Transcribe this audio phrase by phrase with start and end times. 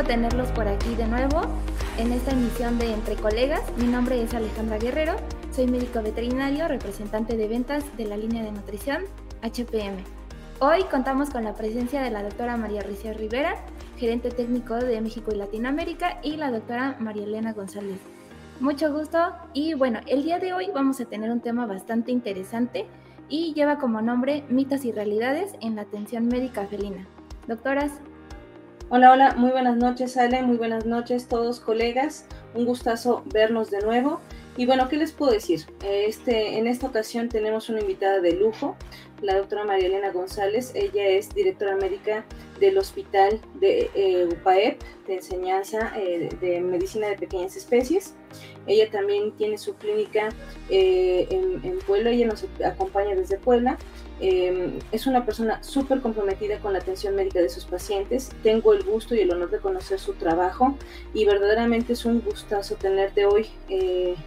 [0.00, 1.42] gusto tenerlos por aquí de nuevo
[1.98, 3.62] en esta emisión de Entre Colegas.
[3.76, 5.16] Mi nombre es Alejandra Guerrero,
[5.52, 9.04] soy médico veterinario, representante de ventas de la línea de nutrición
[9.42, 10.02] HPM.
[10.60, 13.56] Hoy contamos con la presencia de la doctora María Ricia Rivera,
[13.98, 17.98] gerente técnico de México y Latinoamérica, y la doctora María Elena González.
[18.60, 19.18] Mucho gusto
[19.52, 22.86] y bueno, el día de hoy vamos a tener un tema bastante interesante
[23.28, 27.06] y lleva como nombre Mitos y Realidades en la Atención Médica Felina.
[27.46, 27.92] Doctoras.
[28.92, 33.78] Hola, hola, muy buenas noches Ale, muy buenas noches todos colegas, un gustazo vernos de
[33.82, 34.18] nuevo.
[34.56, 35.60] Y bueno, ¿qué les puedo decir?
[35.84, 38.76] Este, en esta ocasión tenemos una invitada de lujo,
[39.22, 40.72] la doctora María Elena González.
[40.74, 42.24] Ella es directora médica
[42.58, 48.16] del Hospital de eh, UPAEP, de enseñanza eh, de medicina de pequeñas especies.
[48.66, 50.30] Ella también tiene su clínica
[50.68, 53.78] eh, en, en, Puebla, ella nos acompaña desde Puebla.
[54.20, 58.30] Es una persona súper comprometida con la atención médica de sus pacientes.
[58.42, 60.76] Tengo el gusto y el honor de conocer su trabajo
[61.14, 63.46] y verdaderamente es un gustazo tenerte hoy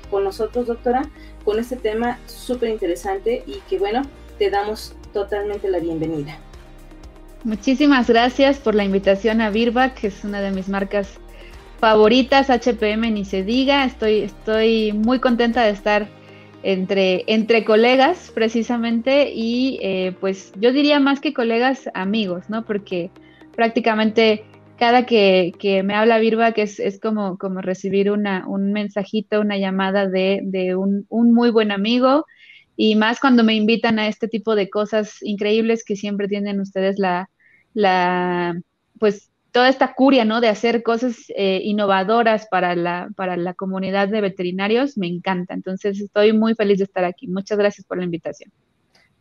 [0.09, 1.03] con nosotros, doctora,
[1.45, 4.01] con este tema súper interesante y que bueno,
[4.39, 6.37] te damos totalmente la bienvenida.
[7.43, 11.19] Muchísimas gracias por la invitación a Birback, que es una de mis marcas
[11.79, 13.83] favoritas, HPM ni se diga.
[13.83, 16.07] Estoy, estoy muy contenta de estar
[16.63, 22.65] entre, entre colegas precisamente y eh, pues yo diría más que colegas, amigos, ¿no?
[22.65, 23.11] Porque
[23.55, 24.45] prácticamente
[24.77, 29.57] cada que, que me habla Birback es, es como, como recibir una, un mensajito, una
[29.57, 32.25] llamada de, de un, un muy buen amigo
[32.75, 36.97] y más cuando me invitan a este tipo de cosas increíbles que siempre tienen ustedes
[36.97, 37.29] la,
[37.73, 38.59] la
[38.99, 40.41] pues toda esta curia, ¿no?
[40.41, 45.53] De hacer cosas eh, innovadoras para la, para la comunidad de veterinarios, me encanta.
[45.53, 47.27] Entonces, estoy muy feliz de estar aquí.
[47.27, 48.51] Muchas gracias por la invitación.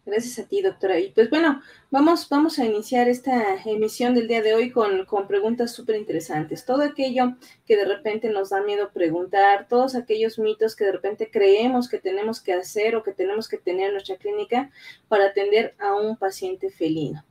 [0.07, 0.99] Gracias a ti, doctora.
[0.99, 1.61] Y pues bueno,
[1.91, 6.65] vamos, vamos a iniciar esta emisión del día de hoy con, con preguntas súper interesantes.
[6.65, 11.31] Todo aquello que de repente nos da miedo preguntar, todos aquellos mitos que de repente
[11.31, 14.71] creemos que tenemos que hacer o que tenemos que tener en nuestra clínica
[15.09, 17.23] para atender a un paciente felino.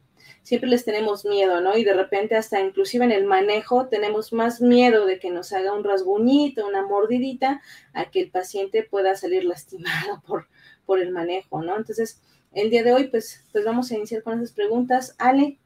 [0.44, 1.78] Siempre les tenemos miedo, ¿no?
[1.78, 5.74] Y de repente hasta inclusive en el manejo tenemos más miedo de que nos haga
[5.74, 7.62] un rasguñito, una mordidita,
[7.94, 10.48] a que el paciente pueda salir lastimado por,
[10.86, 11.78] por el manejo, ¿no?
[11.78, 12.22] Entonces,
[12.52, 15.16] el día de hoy, pues, pues vamos a iniciar con esas preguntas.
[15.18, 15.58] Ale.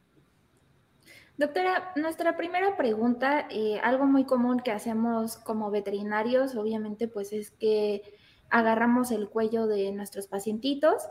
[1.37, 7.51] Doctora, nuestra primera pregunta, eh, algo muy común que hacemos como veterinarios, obviamente, pues es
[7.51, 8.03] que
[8.49, 11.03] agarramos el cuello de nuestros pacientitos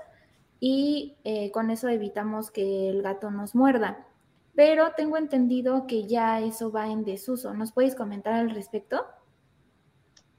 [0.66, 4.06] y eh, con eso evitamos que el gato nos muerda.
[4.54, 7.52] Pero tengo entendido que ya eso va en desuso.
[7.52, 9.04] ¿Nos puedes comentar al respecto?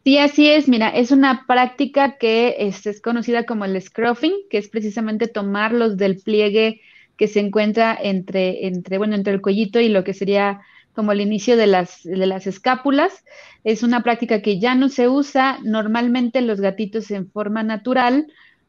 [0.03, 0.68] Sí, así es.
[0.68, 6.18] Mira, es una práctica que es, conocida como el scruffing, que es precisamente tomarlos del
[6.18, 6.81] pliegue
[7.18, 10.62] que se encuentra entre, entre, bueno, entre el cuellito y lo que sería
[10.94, 13.24] como el inicio de las, de las escápulas.
[13.63, 15.59] Es una práctica que ya no se usa.
[15.62, 18.25] Normalmente los gatitos en forma natural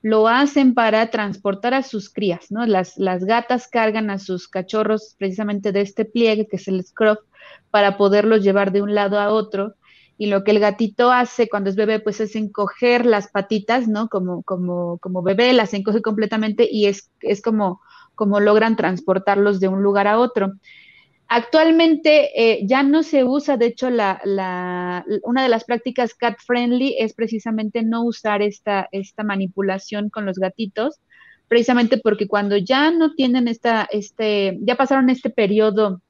[0.06, 2.64] lo hacen para transportar a sus crías, ¿no?
[2.64, 7.18] Las, las gatas cargan a sus cachorros precisamente de este pliegue, que es el scruff,
[7.72, 9.74] para poderlos llevar de un lado a otro
[10.16, 14.08] y lo que el gatito hace cuando es bebé, pues es encoger las patitas, ¿no?
[14.08, 17.80] Como, como, como bebé, las encoge completamente y es, es como,
[18.14, 20.52] como logran transportarlos de un lugar a otro.
[21.28, 26.96] Actualmente eh, ya no se usa, de hecho, la, una de las prácticas cat friendly
[26.98, 31.00] es precisamente no usar esta, esta manipulación con los gatitos,
[31.48, 36.00] precisamente porque cuando ya no tienen esta, este, ya pasaron este periodo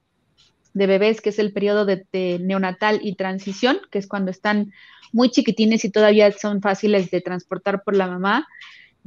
[0.75, 4.73] de bebés, que es el periodo de, neonatal y transición, que es cuando están
[5.13, 8.47] muy chiquitines y todavía son fáciles de transportar por la mamá,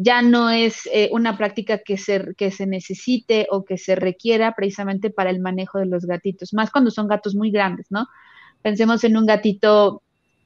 [0.01, 4.56] ya no es eh, una práctica que se, que se necesite o que se requiera
[4.56, 8.07] precisamente para el manejo de los gatitos, más cuando son gatos muy grandes, ¿no?
[8.62, 10.01] Pensemos en un gatito,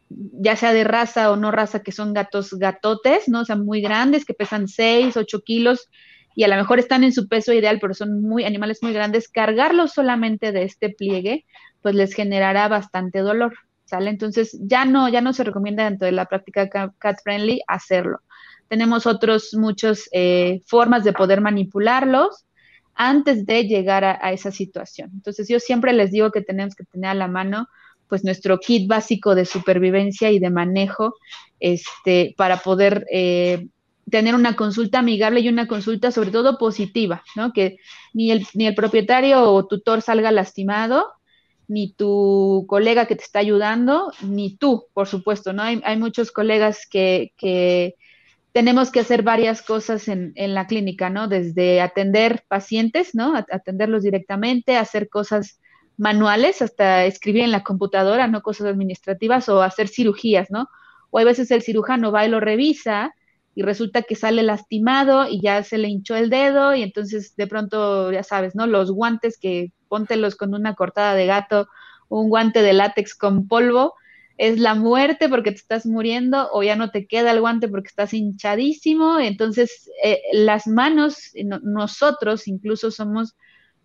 [0.10, 3.42] ya sea de raza o no raza, que son gatos gatotes, ¿no?
[3.42, 5.88] O sea, muy grandes, que pesan 6, 8 kilos
[6.36, 9.30] y a lo mejor están en su peso ideal, pero son muy animales muy grandes,
[9.30, 11.46] cargarlos solamente de este pliegue,
[11.84, 13.54] pues les generará bastante dolor,
[13.86, 14.10] ¿sale?
[14.10, 18.18] Entonces ya no, ya no se recomienda dentro de la práctica cat friendly hacerlo.
[18.74, 22.48] Tenemos otros muchas eh, formas de poder manipularlos
[22.96, 25.12] antes de llegar a, esa situación.
[25.14, 27.68] Entonces yo siempre les digo que tenemos que tener a la mano
[28.10, 31.14] pues nuestro kit básico de supervivencia y de manejo
[31.60, 33.68] este, para poder eh,
[34.10, 37.54] tener una consulta amigable y una consulta sobre todo positiva, ¿no?
[37.54, 37.78] Que
[38.12, 41.06] ni el, ni el propietario o tutor salga lastimado,
[41.68, 45.62] ni tu colega que te está ayudando, ni tú, por supuesto, ¿no?
[45.62, 47.34] Hay, hay muchos colegas que,
[48.54, 51.28] tenemos que hacer varias cosas en, en, la clínica, ¿no?
[51.28, 53.36] Desde atender pacientes, ¿no?
[53.36, 55.60] Atenderlos directamente, hacer cosas
[55.98, 60.68] manuales, hasta escribir en la computadora, no cosas administrativas o hacer cirugías, ¿no?
[61.10, 63.14] O hay veces el cirujano va y lo revisa
[63.56, 67.48] y resulta que sale lastimado y ya se le hinchó el dedo y entonces de
[67.48, 68.68] pronto, ya sabes, ¿no?
[68.68, 71.68] Los guantes que póntelos con una cortada de gato,
[72.10, 73.94] un guante de látex con polvo,
[74.38, 77.88] es la muerte porque te estás muriendo o ya no te queda el guante porque
[77.88, 79.20] estás hinchadísimo.
[79.20, 81.32] Entonces, eh, las manos,
[81.64, 83.36] nosotros incluso somos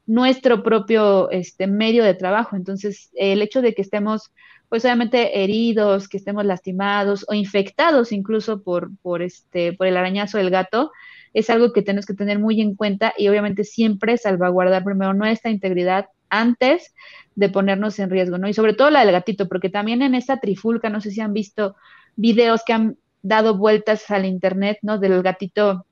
[0.07, 2.57] nuestro propio este, medio de trabajo.
[2.57, 4.33] Entonces, el hecho de que estemos,
[4.71, 10.39] pues obviamente heridos, que estemos lastimados o infectados incluso por, por, este, por el arañazo
[10.39, 10.93] del gato,
[11.35, 15.51] es algo que tenemos que tener muy en cuenta y obviamente siempre salvaguardar primero nuestra
[15.51, 16.95] integridad antes
[17.35, 18.49] de ponernos en riesgo, ¿no?
[18.49, 21.33] Y sobre todo la del gatito, porque también en esta trifulca, no sé si han
[21.33, 21.77] visto
[22.17, 24.99] videos que han dado vueltas al internet, ¿no?
[24.99, 25.87] Del gatito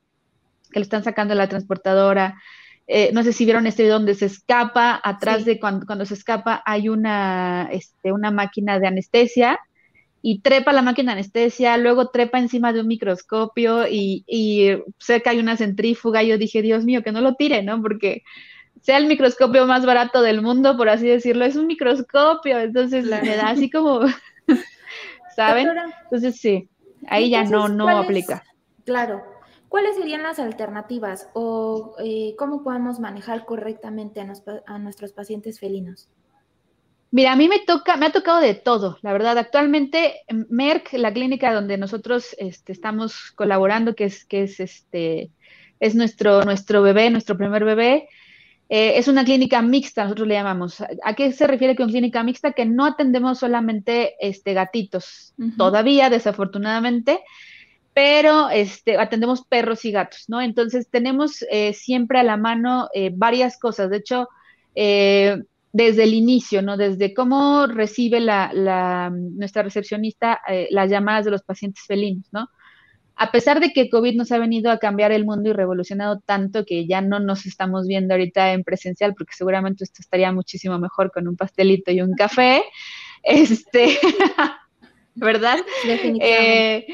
[0.70, 2.36] que lo están sacando de la transportadora,
[2.88, 6.14] eh, no sé si vieron este video donde se escapa, atrás de cuando, cuando, se
[6.14, 9.58] escapa hay una, este, una máquina de anestesia
[10.22, 15.20] y trepa la máquina de anestesia, luego trepa encima de un microscopio y, y sé
[15.20, 16.22] que hay una centrífuga.
[16.22, 17.80] Y yo dije, Dios mío, que no lo tire, ¿no?
[17.82, 18.22] Porque
[18.86, 23.20] sea el microscopio más barato del mundo, por así decirlo, es un microscopio, entonces la
[23.20, 24.02] me da así como,
[25.34, 25.66] ¿saben?
[26.04, 26.68] Entonces sí,
[27.08, 28.44] ahí ya no, no aplica.
[28.84, 29.24] Claro,
[29.68, 36.08] ¿Cuáles serían las alternativas o eh, cómo podemos manejar correctamente a, nuestros pacientes felinos?
[37.10, 39.36] Mira, a mí me toca, me ha tocado de todo, la verdad.
[39.36, 45.32] Actualmente, Merck, la clínica donde nosotros este, estamos colaborando, que es, que es este,
[45.80, 48.08] es nuestro, nuestro bebé, nuestro primer bebé,
[48.68, 50.82] eh, es una clínica mixta, nosotros le llamamos.
[51.04, 52.52] ¿A qué se refiere con clínica mixta?
[52.52, 57.20] Que no atendemos solamente este, gatitos, todavía, desafortunadamente,
[57.94, 60.40] pero este, atendemos perros y gatos, ¿no?
[60.40, 63.90] Entonces tenemos eh, siempre a la mano eh, varias cosas.
[63.90, 64.28] De hecho,
[64.74, 66.76] desde el inicio, ¿no?
[66.76, 70.40] Desde cómo recibe la, nuestra recepcionista
[70.70, 72.48] las llamadas de los pacientes felinos, ¿no?
[73.16, 76.66] A pesar de que COVID nos ha venido a cambiar el mundo y revolucionado tanto
[76.66, 81.10] que ya no nos estamos viendo ahorita en presencial, porque seguramente esto estaría muchísimo mejor
[81.10, 82.62] con un pastelito y un café,
[83.22, 83.98] este,
[85.14, 85.58] ¿verdad?
[85.86, 86.86] Definitivamente.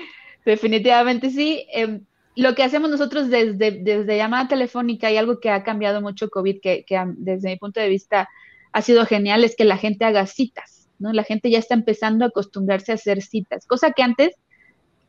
[0.44, 1.66] Definitivamente sí.
[1.72, 2.04] Em,
[2.34, 6.60] lo que hacemos nosotros desde, desde llamada telefónica y algo que ha cambiado mucho COVID,
[6.60, 6.84] que,
[7.16, 8.28] desde mi punto de vista
[8.72, 11.12] ha sido genial, es que la gente haga citas, ¿no?
[11.12, 14.34] La gente ya está empezando a acostumbrarse a hacer citas, cosa que antes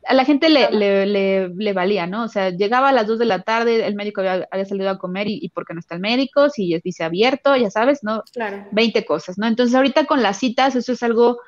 [0.06, 2.24] a la gente le, le, le, valía, ¿no?
[2.24, 5.28] O sea, llegaba a las 2 de la tarde, el médico había, salido a comer
[5.28, 6.50] y, y ¿por qué no está el médico?
[6.50, 8.22] Si dice abierto, ya sabes, ¿no?
[8.32, 8.66] Claro.
[8.72, 9.46] 20 cosas, ¿no?
[9.46, 11.38] Entonces ahorita con las citas eso es algo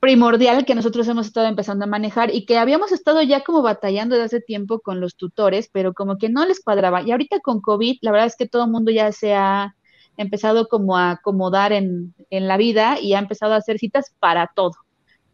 [0.00, 4.14] primordial que nosotros hemos estado empezando a manejar y que habíamos estado ya como batallando
[4.14, 7.02] desde hace tiempo con los tutores, pero como que no les cuadraba.
[7.02, 9.74] Y ahorita con COVID, la verdad es que todo el mundo ya se ha
[10.16, 14.72] empezado como a acomodar en, la vida y ha empezado a hacer citas para todo,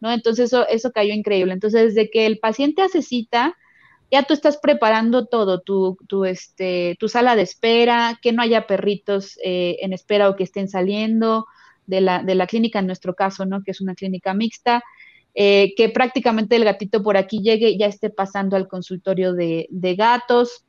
[0.05, 0.13] ¿no?
[0.13, 1.55] Entonces eso, cayó increíble.
[1.55, 3.57] Entonces, desde que el paciente hace cita,
[4.11, 9.79] ya tú estás preparando todo, tu, este, sala de espera, que no haya perritos eh,
[9.81, 11.47] en espera o que estén saliendo,
[11.87, 13.63] de la, clínica, en nuestro caso, ¿no?
[13.63, 14.83] Que es una clínica mixta,
[15.35, 20.67] eh, que prácticamente el gatito por aquí llegue ya esté pasando al consultorio de, gatos.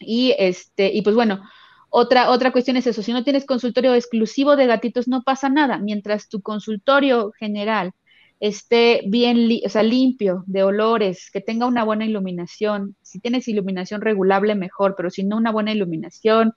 [0.00, 1.42] Y este, y pues bueno,
[1.90, 5.76] otra cuestión es eso, si no tienes consultorio exclusivo de gatitos, no pasa nada.
[5.76, 7.92] Mientras tu consultorio general
[8.40, 12.96] esté bien, o sea, limpio de olores, que tenga una buena iluminación.
[13.02, 16.52] Si tienes iluminación regulable, mejor, pero si no, una buena iluminación,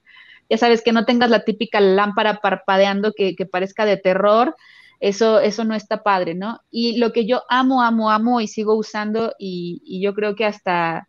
[0.48, 4.54] ya sabes, que no tengas la típica lámpara parpadeando que, parezca de terror,
[5.00, 6.60] eso, eso no está padre, ¿no?
[6.70, 11.08] Y lo que yo amo, amo, amo y sigo usando y, yo creo que hasta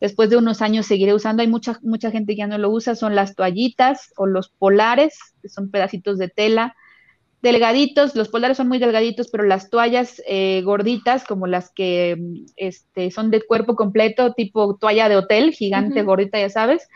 [0.00, 2.94] después de unos años seguiré usando, hay mucha, mucha gente que ya no lo usa,
[2.94, 6.76] son las toallitas o los polares, que son pedacitos de tela
[7.42, 12.16] delgaditos, los polares son muy delgaditos, pero las toallas eh, gorditas, como las que
[12.56, 16.88] este, son de cuerpo completo, tipo toalla de hotel, gigante, gordita, ya sabes,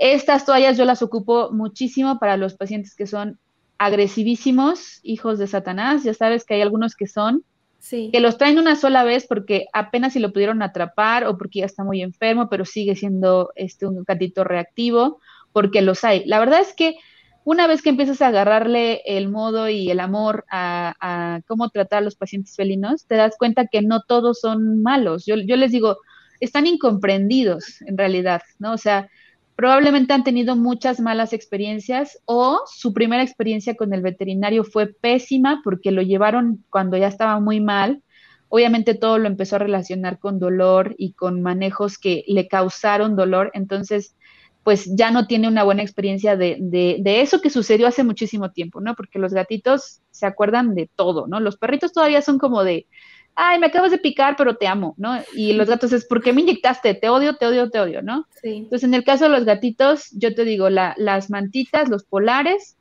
[0.00, 3.38] estas toallas yo las ocupo muchísimo para los pacientes que son
[3.76, 6.04] agresivísimos, hijos de Satanás.
[6.04, 7.44] Ya sabes que hay algunos que son,
[7.88, 11.66] que los traen una sola vez porque apenas si lo pudieron atrapar o porque ya
[11.66, 15.20] está muy enfermo, pero sigue siendo este, un gatito reactivo,
[15.52, 16.24] porque los hay.
[16.24, 16.96] La verdad es que
[17.44, 22.02] una vez que empiezas a agarrarle el modo y el amor a, cómo tratar a
[22.02, 25.24] los pacientes felinos, te das cuenta que no todos son malos.
[25.26, 25.98] Yo, yo les digo,
[26.40, 28.72] están incomprendidos en realidad, ¿no?
[28.72, 29.08] O sea,
[29.56, 35.60] probablemente han tenido muchas malas experiencias o su primera experiencia con el veterinario fue pésima
[35.64, 38.02] porque lo llevaron cuando ya estaba muy mal.
[38.48, 43.50] Obviamente todo lo empezó a relacionar con dolor y con manejos que le causaron dolor.
[43.54, 44.16] Entonces,
[44.64, 48.80] pues ya no tiene una buena experiencia de, de, eso que sucedió hace muchísimo tiempo,
[48.80, 48.94] ¿no?
[48.94, 51.40] Porque los gatitos se acuerdan de todo, ¿no?
[51.40, 52.86] Los perritos todavía son como de,
[53.34, 55.18] ay, me acabas de picar, pero te amo, ¿no?
[55.34, 56.94] Y los gatos es, ¿por qué me inyectaste?
[56.94, 58.26] Te odio, te odio, te odio, ¿no?
[58.42, 58.56] Sí.
[58.56, 62.76] Entonces, en el caso de los gatitos, yo te digo, las mantitas, los polares,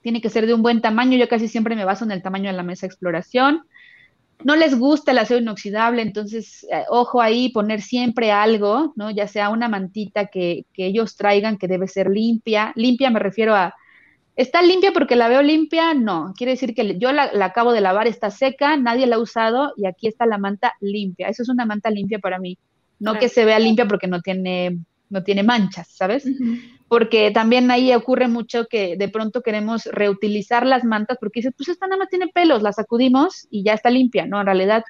[0.00, 1.16] tiene que ser de un buen tamaño.
[1.18, 3.64] Yo casi siempre me baso en el tamaño de la mesa de exploración.
[4.42, 9.10] No les gusta el acero inoxidable, entonces, eh, ojo ahí, poner siempre algo, ¿no?
[9.10, 12.72] Ya sea una mantita que, que ellos traigan que debe ser limpia.
[12.74, 13.74] Limpia me refiero a
[14.36, 15.94] ¿Está limpia porque la veo limpia?
[15.94, 19.72] No, quiere decir que yo la, acabo de lavar, está seca, nadie la ha usado
[19.76, 21.28] y aquí está la manta limpia.
[21.28, 22.58] Eso es una manta limpia para mí.
[22.98, 26.24] No que se vea limpia porque no tiene, no tiene manchas, ¿sabes?
[26.94, 31.68] Porque también ahí ocurre mucho que de pronto queremos reutilizar las mantas porque dices, pues
[31.68, 34.26] esta nada más tiene pelos, la sacudimos y ya está limpia.
[34.26, 34.84] No, en realidad,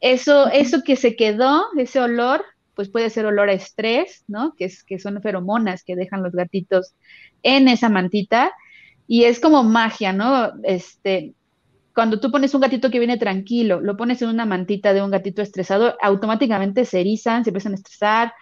[0.00, 2.44] eso, eso que se quedó, ese olor,
[2.74, 4.56] pues puede ser olor a estrés, ¿no?
[4.56, 6.96] Que, es, que son feromonas que dejan los gatitos
[7.44, 8.50] en esa mantita
[9.06, 10.54] y es como magia, ¿no?
[10.64, 11.34] Este,
[11.94, 15.12] cuando tú pones un gatito que viene tranquilo, lo pones en una mantita de un
[15.12, 18.32] gatito estresado, automáticamente se erizan, se empiezan a estresar,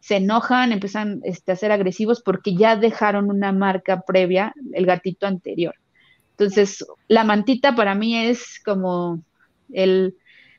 [0.00, 5.26] se enojan, empiezan este, a ser agresivos porque ya dejaron una marca previa, el gatito
[5.26, 5.74] anterior.
[6.32, 9.22] Entonces, la mantita para mí es como
[9.72, 10.16] el,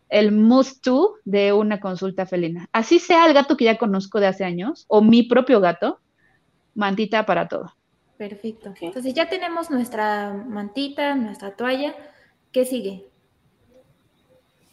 [0.10, 2.70] el must to de una consulta felina.
[2.72, 6.00] Así sea el gato que ya conozco de hace años o mi propio gato,
[6.76, 7.74] mantita para todo.
[8.18, 8.72] Perfecto.
[8.80, 11.96] Entonces ya tenemos nuestra mantita, nuestra toalla.
[12.52, 13.08] ¿Qué sigue?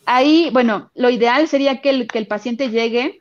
[0.05, 3.19] Ahí, bueno, lo ideal sería que el, que el paciente llegue,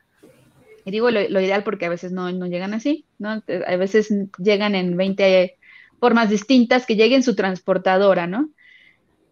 [0.88, 3.44] y digo lo, ideal porque a veces no, llegan así, ¿no?
[3.67, 5.58] A veces llegan en 20
[6.00, 8.51] formas distintas, que lleguen su transportadora, ¿no?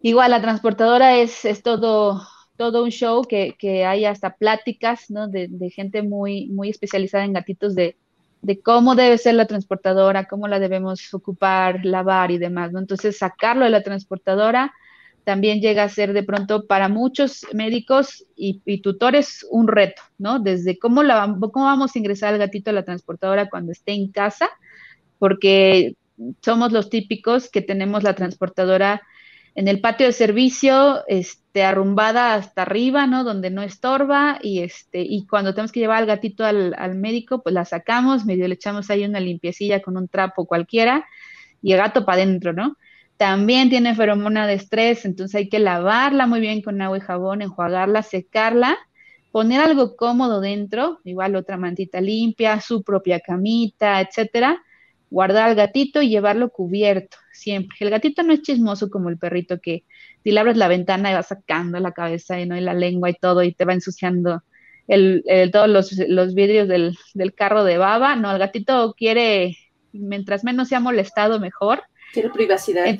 [0.02, 2.20] Igual la transportadora es, es todo,
[2.58, 5.28] todo un show que, que hay hasta pláticas, ¿no?
[5.28, 7.96] De, de gente muy, muy especializada en gatitos de,
[8.42, 12.80] de cómo debe ser la transportadora, cómo la debemos ocupar, lavar y demás, ¿no?
[12.80, 14.74] Entonces, sacarlo de la transportadora
[15.26, 20.38] también llega a ser de pronto para muchos médicos y, tutores un reto, ¿no?
[20.38, 24.12] Desde cómo, la, cómo vamos a ingresar al gatito a la transportadora cuando esté en
[24.12, 24.48] casa,
[25.18, 25.96] porque
[26.42, 29.02] somos los típicos que tenemos la transportadora
[29.56, 33.24] en el patio de servicio, este, arrumbada hasta arriba, ¿no?
[33.24, 37.42] Donde no estorba y este, y cuando tenemos que llevar al gatito al, al, médico,
[37.42, 41.04] pues la sacamos, medio le echamos ahí una limpiecilla con un trapo cualquiera
[41.62, 42.76] y el gato para adentro, ¿no?
[43.16, 47.40] También tiene feromona de estrés, entonces hay que lavarla muy bien con agua y jabón,
[47.40, 48.76] enjuagarla, secarla,
[49.32, 54.62] poner algo cómodo dentro, igual otra mantita limpia, su propia camita, etcétera,
[55.10, 57.76] guardar al gatito y llevarlo cubierto, siempre.
[57.80, 59.84] El gatito no es chismoso como el perrito que
[60.22, 62.56] si le abres la ventana y va sacando la cabeza y, ¿no?
[62.56, 64.42] y la lengua y todo y te va ensuciando
[64.88, 68.16] el, todos los, vidrios del, carro de baba.
[68.16, 69.56] No, el gatito quiere,
[69.92, 71.82] mientras menos sea molestado, mejor.
[72.16, 72.98] Quiere privacidad.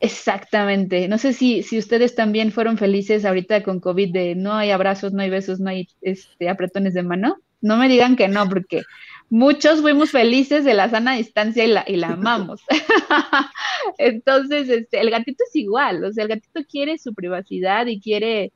[0.00, 1.06] exactamente.
[1.06, 5.12] No sé si, si ustedes también fueron felices ahorita con COVID de no hay abrazos,
[5.12, 7.36] no hay besos, no hay este, apretones de mano.
[7.60, 8.82] No me digan que no, porque
[9.30, 12.62] muchos fuimos felices de la sana distancia y la, y la amamos.
[13.98, 18.52] Entonces, este, el gatito es igual, o sea, el gatito quiere su privacidad y quiere,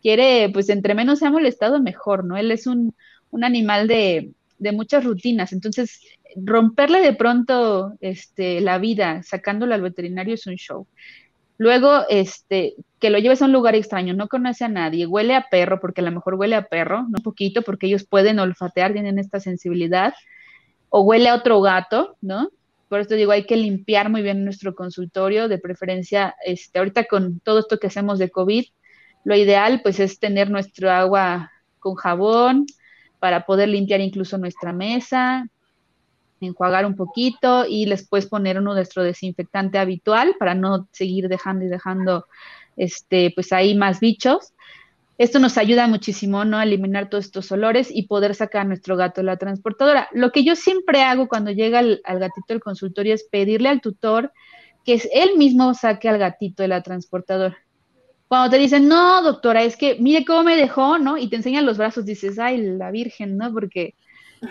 [0.00, 2.36] quiere, pues entre menos se ha molestado, mejor, ¿no?
[2.36, 2.94] Él es un,
[3.30, 4.30] un animal de,
[4.60, 6.00] de, muchas rutinas, entonces
[6.36, 10.86] romperle de pronto este, la vida sacándolo al veterinario es un show.
[11.58, 15.48] Luego, este, que lo lleves a un lugar extraño, no conoce a nadie, huele a
[15.50, 18.92] perro, porque a lo mejor huele a perro, no un poquito, porque ellos pueden olfatear,
[18.92, 20.14] tienen esta sensibilidad,
[20.88, 22.50] o huele a otro gato, ¿no?
[22.88, 27.40] Por esto digo, hay que limpiar muy bien nuestro consultorio, de preferencia, este, ahorita con
[27.40, 28.64] todo esto que hacemos de COVID,
[29.24, 32.66] lo ideal pues es tener nuestro agua con jabón
[33.20, 35.46] para poder limpiar incluso nuestra mesa,
[36.40, 42.26] enjuagar un poquito y después poner nuestro desinfectante habitual para no seguir dejando y dejando
[42.76, 44.52] este, pues ahí más bichos.
[45.18, 46.56] Esto nos ayuda muchísimo, ¿no?
[46.56, 50.08] A eliminar todos estos olores y poder sacar a nuestro gato de la transportadora.
[50.12, 54.32] Lo que yo siempre hago cuando llega al, gatito del consultorio es pedirle al tutor
[54.82, 57.58] que él mismo saque al gatito de la transportadora.
[58.30, 61.18] Cuando te dicen, no, doctora, es que mire cómo me dejó, ¿no?
[61.18, 63.52] Y te enseñan los brazos, dices, ay, la virgen, ¿no?
[63.52, 63.96] Porque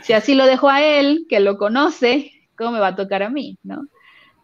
[0.04, 3.30] si así lo dejo a él, que lo conoce, ¿cómo me va a tocar a
[3.30, 3.88] mí, no?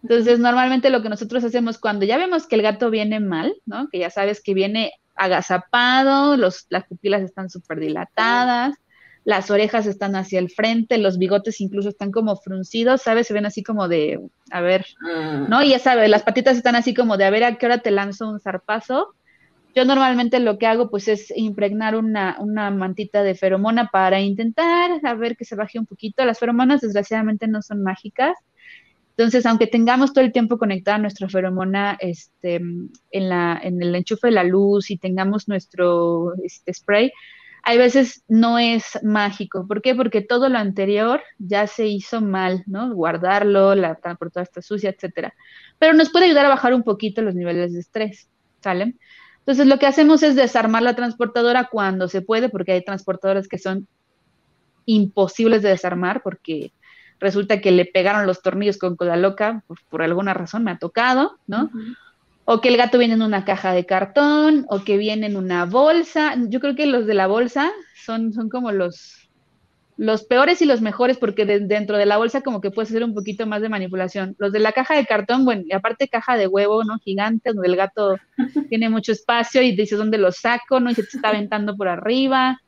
[0.04, 3.89] Entonces, normalmente lo que nosotros hacemos cuando ya vemos que el gato viene mal, ¿no?
[3.89, 8.75] Que ya sabes que viene agazapado, los, las pupilas están súper dilatadas,
[9.25, 13.27] las orejas están hacia el frente, los bigotes incluso están como fruncidos, ¿sabes?
[13.27, 14.18] Se ven así como de,
[14.50, 15.50] a ver, mm.
[15.50, 15.62] ¿no?
[15.62, 17.92] Y ya sabes, las patitas están así como de, a ver, ¿a qué hora te
[17.92, 19.13] lanzo un zarpazo?
[19.75, 22.38] Yo normalmente lo que hago pues es impregnar una,
[22.72, 26.24] mantita de feromona para intentar a ver que se baje un poquito.
[26.24, 28.38] Las feromonas desgraciadamente no son mágicas.
[29.17, 34.44] Entonces, aunque tengamos todo el tiempo conectada nuestra feromona este, en, el enchufe de la
[34.46, 37.12] luz y tengamos nuestro este, spray,
[37.63, 39.67] hay veces no es mágico.
[39.67, 39.94] ¿Por qué?
[39.94, 42.94] Porque todo lo anterior ya se hizo mal, ¿no?
[42.94, 45.34] Guardarlo, la transportadora está sucia, etcétera.
[45.79, 48.29] Pero nos puede ayudar a bajar un poquito los niveles de estrés,
[48.62, 48.96] ¿sale?
[49.45, 53.59] Entonces, lo que hacemos es desarmar la transportadora cuando se puede, porque hay transportadoras que
[53.59, 53.87] son
[54.85, 56.71] imposibles de desarmar, porque
[57.19, 61.37] resulta que le pegaron los tornillos con cola loca, por alguna razón me ha tocado,
[61.45, 61.69] ¿no?
[62.43, 65.65] O que el gato viene en una caja de cartón, o que viene en una
[65.65, 66.35] bolsa.
[66.47, 67.71] Yo creo que los de la bolsa
[68.03, 69.25] son, son como los,
[69.97, 73.13] los peores y los mejores, porque dentro de la bolsa como que puedes hacer un
[73.13, 74.35] poquito más de manipulación.
[74.37, 76.99] Los de la caja de cartón, bueno, y aparte caja de huevo, ¿no?
[76.99, 78.17] Gigante, donde el gato
[78.69, 80.89] tiene mucho espacio y dices dónde lo saco, ¿no?
[80.89, 82.59] Y se te está aventando por arriba,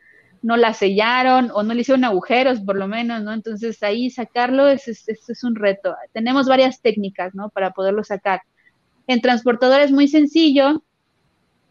[0.42, 3.34] no la sellaron o no le hicieron agujeros, por lo menos, ¿no?
[3.34, 5.96] Entonces ahí sacarlo es, es, es un reto.
[6.14, 7.50] Tenemos varias técnicas, ¿no?
[7.50, 8.42] Para poderlo sacar.
[9.08, 10.84] En transportador es muy sencillo,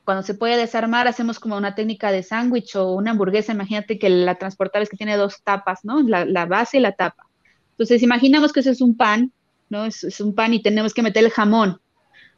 [0.06, 3.52] cuando se puede desarmar, hacemos como una técnica de sándwich o una hamburguesa.
[3.52, 6.00] Imagínate que la transportadora es que tiene dos tapas, ¿no?
[6.00, 7.28] La, base y la tapa.
[7.72, 9.32] Entonces, imaginamos que eso es un pan,
[9.68, 9.84] ¿no?
[9.84, 11.80] Es, un pan y tenemos que meter el jamón.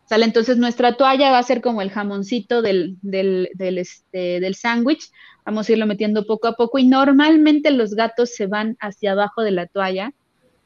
[0.07, 0.25] ¿Sale?
[0.25, 5.11] Entonces, nuestra toalla va a ser como el jamoncito del, del, del, este, del sándwich.
[5.45, 9.43] Vamos a irlo metiendo poco a poco y normalmente los gatos se van hacia abajo
[9.43, 10.15] de la toalla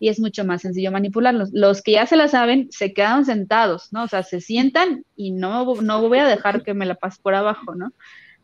[0.02, 1.50] y es mucho más sencillo manipularlos.
[1.52, 4.02] Los que ya se la saben se quedan sentados, ¿no?
[4.02, 7.36] O sea, se sientan y no, no voy a dejar que me la pase por
[7.36, 7.92] abajo, ¿no?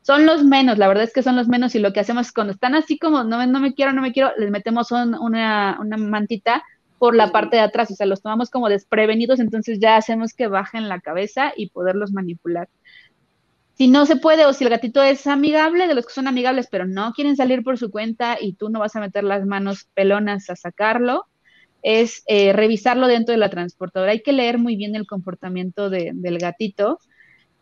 [0.03, 2.33] Son los menos, la verdad es que son los menos y lo que hacemos es
[2.33, 5.97] cuando están así como no, no me quiero, no me quiero, les metemos una, una
[5.97, 6.63] mantita
[6.97, 10.47] por la parte de atrás, o sea, los tomamos como desprevenidos, entonces ya hacemos que
[10.47, 12.69] bajen la cabeza y poderlos manipular.
[13.75, 16.69] Si no se puede o si el gatito es amigable, de los que son amigables,
[16.71, 19.89] pero no quieren salir por su cuenta y tú no vas a meter las manos
[19.95, 21.27] pelonas a sacarlo,
[21.83, 24.13] es eh, revisarlo dentro de la transportadora.
[24.13, 26.99] Hay que leer muy bien el comportamiento del gatito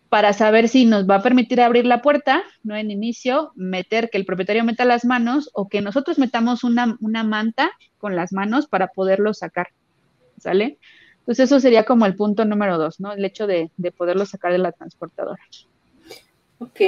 [0.09, 4.19] para saber si nos va a permitir abrir la puerta, no en inicio, meter que
[4.19, 8.89] el propietario meta las manos o que nosotros metamos una, manta con las manos para
[8.89, 9.69] poderlo sacar.
[10.39, 10.79] ¿Sale?
[11.21, 13.13] Entonces eso sería como el punto número dos, ¿no?
[13.13, 15.41] El hecho de, de poderlo sacar de la transportadora.
[16.59, 16.81] Ok,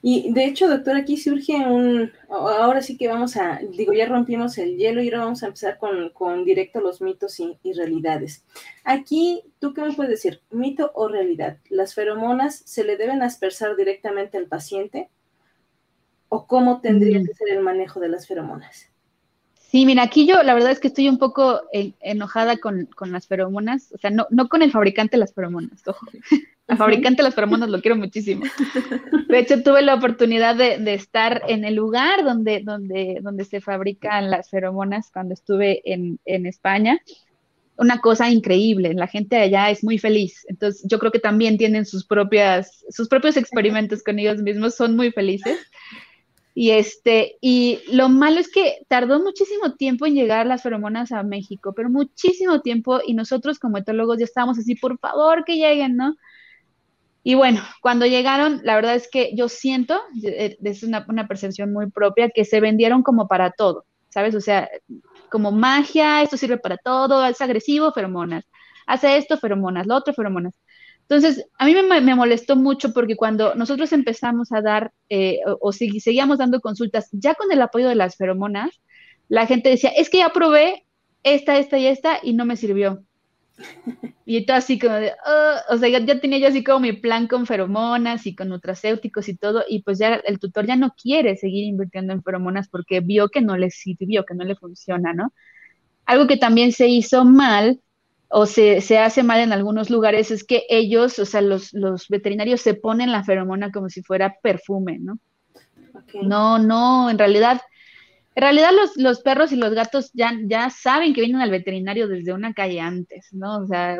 [0.00, 4.58] y de hecho, doctor, aquí surge un, ahora sí que vamos a, digo, ya rompimos
[4.58, 8.44] el hielo y ahora vamos a empezar con, con directo los mitos y, realidades.
[8.84, 10.40] Aquí, ¿tú qué me puedes decir?
[10.50, 11.58] ¿Mito o realidad?
[11.68, 15.08] ¿Las feromonas se le deben aspersar directamente al paciente?
[16.28, 17.26] ¿O cómo tendría mm.
[17.26, 18.86] que ser el manejo de las feromonas?
[19.54, 23.10] Sí, mira, aquí yo la verdad es que estoy un poco eh, enojada con, con,
[23.10, 26.06] las feromonas, o sea, no, no con el fabricante de las feromonas, ojo.
[26.68, 28.44] Al fabricante de las feromonas lo quiero muchísimo.
[29.28, 33.62] De hecho, tuve la oportunidad de, de, estar en el lugar donde, donde, donde se
[33.62, 37.00] fabrican las feromonas cuando estuve en, en España.
[37.78, 40.44] Una cosa increíble, la gente allá es muy feliz.
[40.48, 44.94] Entonces, yo creo que también tienen sus propias, sus propios experimentos con ellos mismos, son
[44.94, 45.58] muy felices.
[46.54, 51.22] Y este, y lo malo es que tardó muchísimo tiempo en llegar las feromonas a
[51.22, 55.96] México, pero muchísimo tiempo, y nosotros como etólogos ya estábamos así, por favor que lleguen,
[55.96, 56.16] ¿no?
[57.28, 61.90] Y bueno, cuando llegaron, la verdad es que yo siento, eh, es una, percepción muy
[61.90, 64.34] propia, que se vendieron como para todo, ¿sabes?
[64.34, 64.70] O sea,
[65.30, 68.46] como magia, esto sirve para todo, es agresivo, feromonas,
[68.86, 70.54] hace esto, feromonas, lo otro, feromonas.
[71.02, 76.38] Entonces, a mí me, molestó mucho porque cuando nosotros empezamos a dar eh, o, seguíamos
[76.38, 78.80] dando consultas ya con el apoyo de las feromonas,
[79.28, 80.86] la gente decía, es que ya probé
[81.24, 83.04] esta, esta y esta y no me sirvió.
[84.24, 87.26] Y todo así como de, ah", o sea, ya, tenía yo así como mi plan
[87.26, 91.36] con feromonas y con nutracéuticos y todo, y pues ya el tutor ya no quiere
[91.36, 95.32] seguir invirtiendo en feromonas porque vio que no le sirvió, que no le funciona, ¿no?
[96.04, 97.80] Algo que también se hizo mal
[98.28, 102.08] o se, se, hace mal en algunos lugares es que ellos, o sea, los, los
[102.08, 105.18] veterinarios se ponen la feromona como si fuera perfume, ¿no?
[106.22, 107.60] No, no, en realidad,
[108.38, 112.06] en realidad los, los, perros y los gatos ya, ya saben que vienen al veterinario
[112.06, 113.56] desde una calle antes, ¿no?
[113.56, 113.98] O sea,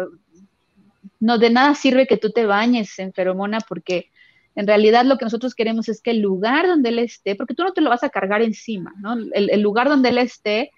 [1.18, 4.12] no de nada sirve que tú te bañes en feromona porque
[4.54, 7.64] en realidad lo que nosotros queremos es que el lugar donde él esté, porque tú
[7.64, 9.14] no te lo vas a cargar encima, ¿no?
[9.14, 10.70] El, el lugar donde él esté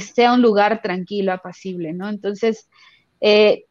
[0.00, 2.08] sea un lugar tranquilo, apacible, ¿no?
[2.08, 2.68] Entonces,
[3.20, 3.65] eh,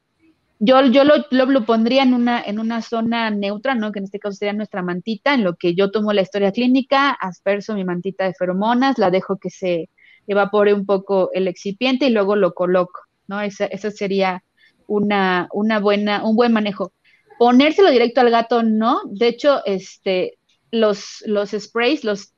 [0.60, 3.92] yo, yo lo, lo, pondría en una, en una zona neutra, ¿no?
[3.92, 7.12] Que en este caso sería nuestra mantita, en lo que yo tomo la historia clínica,
[7.12, 9.90] asperso mi mantita de feromonas, la dejo que se
[10.28, 13.42] evapore un poco el excipiente y luego lo coloco, ¿no?
[13.42, 14.44] Esa, sería
[14.88, 16.94] una, una buena, un buen manejo.
[17.38, 19.02] Ponérselo directo al gato, no.
[19.06, 20.38] De hecho, este,
[20.72, 22.34] los, los sprays, los,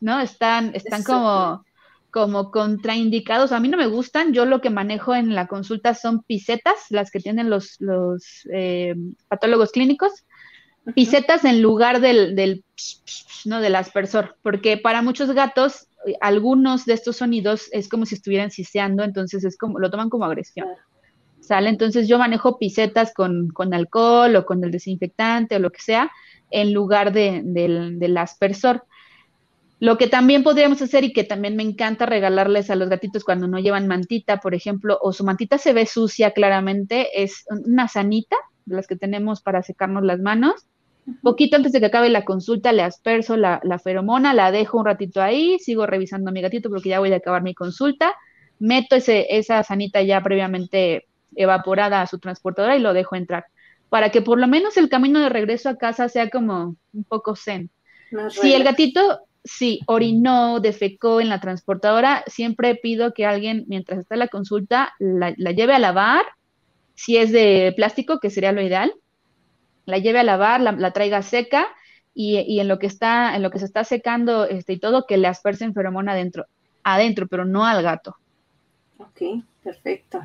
[0.00, 0.20] ¿no?
[0.20, 1.64] Están, están como,
[2.16, 3.52] como contraindicados.
[3.52, 4.32] A mí no me gustan.
[4.32, 8.94] Yo lo que manejo en la consulta son pisetas, las que tienen los, los eh,
[9.28, 10.24] patólogos clínicos.
[10.94, 12.64] Pisetas en lugar del, del,
[13.44, 13.60] ¿no?
[13.60, 15.88] del aspersor, porque para muchos gatos
[16.22, 20.24] algunos de estos sonidos es como si estuvieran siseando, entonces es como, lo toman como
[20.24, 20.68] agresión.
[21.40, 21.68] ¿Sale?
[21.68, 26.10] Entonces yo manejo pisetas con, alcohol o con el desinfectante o lo que sea,
[26.50, 28.86] en lugar de, del, aspersor.
[29.78, 33.46] Lo que también podríamos hacer y que también me encanta regalarles a los gatitos cuando
[33.46, 38.36] no llevan mantita, por ejemplo, o su mantita se ve sucia claramente, es una sanita
[38.64, 40.66] de las que tenemos para secarnos las manos.
[41.22, 45.22] Poquito antes de que acabe la consulta, le asperso la, feromona, la dejo un ratito
[45.22, 48.14] ahí, sigo revisando a mi gatito porque ya voy a acabar mi consulta,
[48.58, 53.44] meto ese, esa sanita ya previamente evaporada a su transportadora y lo dejo entrar,
[53.90, 57.36] para que por lo menos el camino de regreso a casa sea como un poco
[57.36, 57.70] zen.
[58.30, 64.16] si el gatito sí orinó, defecó en la transportadora, siempre pido que alguien, mientras está
[64.16, 66.24] la consulta, la, la lleve a lavar,
[66.94, 68.92] si es de plástico, que sería lo ideal,
[69.86, 71.66] la lleve a lavar, la, traiga seca
[72.12, 75.16] y, en lo que está, en lo que se está secando este, y todo, que
[75.16, 76.46] le aspersen feromona adentro,
[76.82, 78.16] adentro, pero no al gato.
[78.98, 80.22] Ok, perfecto.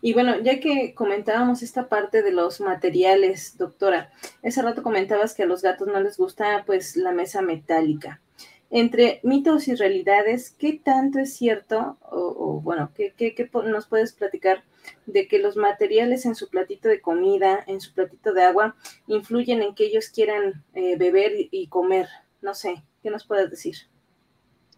[0.00, 4.10] Y bueno, ya que comentábamos esta parte de los materiales, doctora,
[4.42, 8.20] ese rato comentabas que a los gatos no les gusta pues la mesa metálica.
[8.70, 11.98] Entre mitos y realidades, ¿qué tanto es cierto?
[12.02, 14.62] O, bueno, ¿qué, qué, qué nos puedes platicar
[15.06, 19.62] de que los materiales en su platito de comida, en su platito de agua, influyen
[19.62, 22.08] en que ellos quieran eh, beber y comer.
[22.42, 23.76] No sé, ¿qué nos puedes decir?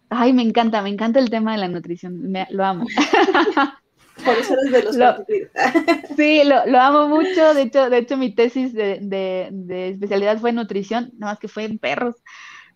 [0.08, 2.86] Ay, me encanta, me encanta el tema de la nutrición, lo amo.
[4.24, 5.24] Por eso eres de los lo,
[6.16, 7.54] Sí, lo, amo mucho.
[7.54, 11.48] De hecho, de hecho mi tesis de, de, especialidad fue en nutrición, nada más que
[11.48, 12.16] fue en perros.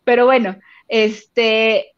[0.03, 0.57] Pero bueno,
[0.89, 1.93] este,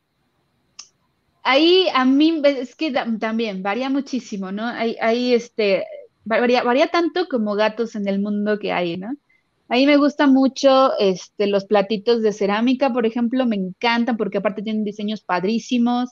[1.42, 4.66] ahí a mí es que también varía muchísimo, ¿no?
[4.66, 5.86] Hay, hay este,
[6.24, 9.14] varía, varía tanto como gatos en el mundo que hay, ¿no?
[9.70, 14.38] A mí me gustan mucho este, los platitos de cerámica, por ejemplo, me encantan porque
[14.38, 16.10] aparte tienen diseños padrísimos.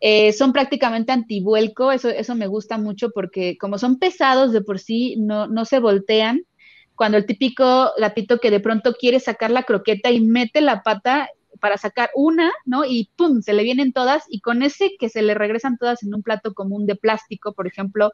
[0.00, 4.78] Eh, son prácticamente antivuelco, eso, eso me gusta mucho porque como son pesados de por
[4.78, 6.42] sí, no, no se voltean.
[6.94, 11.28] Cuando el típico gatito que de pronto quiere sacar la croqueta y mete la pata
[11.64, 12.84] para sacar una, ¿no?
[12.84, 13.40] Y ¡pum!
[13.40, 16.52] se le vienen todas y con ese que se le regresan todas en un plato
[16.52, 18.10] común de plástico, por ejemplo,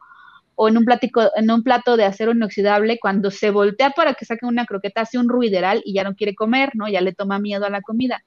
[0.55, 4.23] o en un, plático, en un plato de acero inoxidable, cuando se voltea para que
[4.23, 6.87] saque una croqueta, hace un ruideral y ya no quiere comer, ¿no?
[6.87, 8.23] Ya le toma miedo a la comida.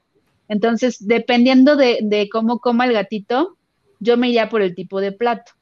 [0.47, 3.57] Entonces, dependiendo de, de cómo coma el gatito,
[4.01, 5.53] yo me iría por el tipo de plato.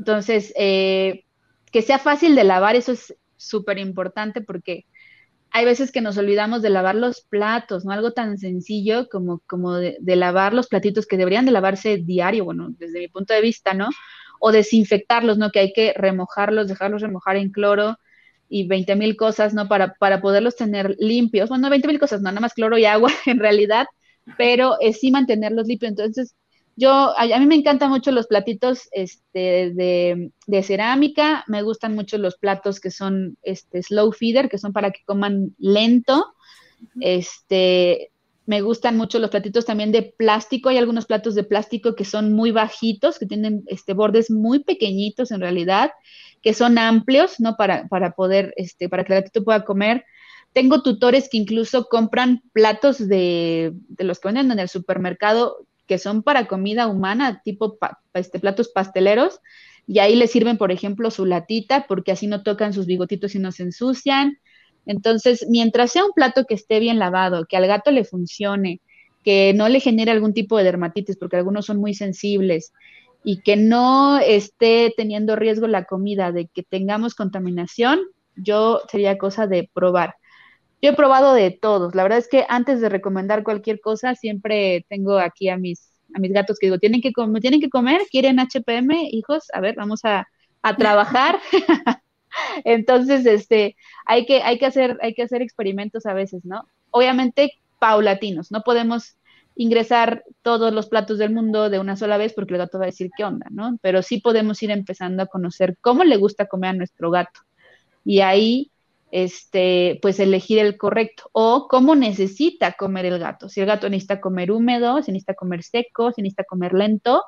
[0.00, 1.22] Entonces, eh,
[1.70, 4.86] que sea fácil de lavar, eso es súper importante porque
[5.50, 7.92] hay veces que nos olvidamos de lavar los platos, ¿no?
[7.92, 12.68] Algo tan sencillo como, como de, lavar los platitos que deberían de lavarse diario, bueno,
[12.78, 13.88] desde mi punto de vista, ¿no?
[14.40, 15.50] O desinfectarlos, ¿no?
[15.50, 17.98] Que hay que remojarlos, dejarlos remojar en cloro
[18.48, 19.68] y 20 mil cosas, ¿no?
[19.68, 21.48] Para, para poderlos tener limpios.
[21.48, 23.86] Bueno, 20 mil cosas, no, nada más cloro y agua en realidad,
[24.36, 25.90] pero es sí mantenerlos limpios.
[25.90, 26.34] Entonces,
[26.76, 32.36] yo, a, mí me encantan mucho los platitos este, de, cerámica, me gustan mucho los
[32.36, 36.34] platos que son este, slow feeder, que son para que coman lento.
[37.00, 38.10] Este,
[38.44, 40.68] me gustan mucho los platitos también de plástico.
[40.68, 45.30] Hay algunos platos de plástico que son muy bajitos, que tienen este, bordes muy pequeñitos
[45.30, 45.92] en realidad,
[46.42, 47.56] que son amplios, ¿no?
[47.56, 50.04] Para, para poder, este, para que el gatito pueda comer.
[50.52, 55.98] Tengo tutores que incluso compran platos de, de los que venden en el supermercado que
[55.98, 57.78] son para comida humana, tipo
[58.14, 59.40] este, platos pasteleros,
[59.86, 63.38] y ahí les sirven, por ejemplo, su latita, porque así no tocan sus bigotitos y
[63.38, 64.38] no se ensucian.
[64.84, 68.80] Entonces, mientras sea un plato que esté bien lavado, que al gato le funcione,
[69.24, 72.72] que no le genere algún tipo de dermatitis, porque algunos son muy sensibles,
[73.24, 78.00] y que no esté teniendo riesgo la comida de que tengamos contaminación,
[78.36, 80.14] yo sería cosa de probar.
[80.82, 81.94] Yo he probado de todos.
[81.94, 86.18] La verdad es que antes de recomendar cualquier cosa, siempre tengo aquí a mis, a
[86.18, 89.74] mis gatos que digo, tienen que, comer, tienen que comer, quieren HPM, hijos, a ver,
[89.76, 90.28] vamos a,
[90.62, 91.38] a trabajar.
[92.64, 96.66] Entonces, este, hay que, hay que hacer, hay que hacer experimentos a veces, ¿no?
[96.90, 99.16] Obviamente paulatinos, no podemos
[99.54, 102.86] ingresar todos los platos del mundo de una sola vez porque el gato va a
[102.86, 103.78] decir qué onda, ¿no?
[103.80, 107.40] Pero sí podemos ir empezando a conocer cómo le gusta comer a nuestro gato.
[108.04, 108.70] Y ahí
[109.10, 113.48] este, pues elegir el correcto o cómo necesita comer el gato.
[113.48, 117.22] Si el gato necesita comer húmedo, si necesita comer seco, si necesita comer lento,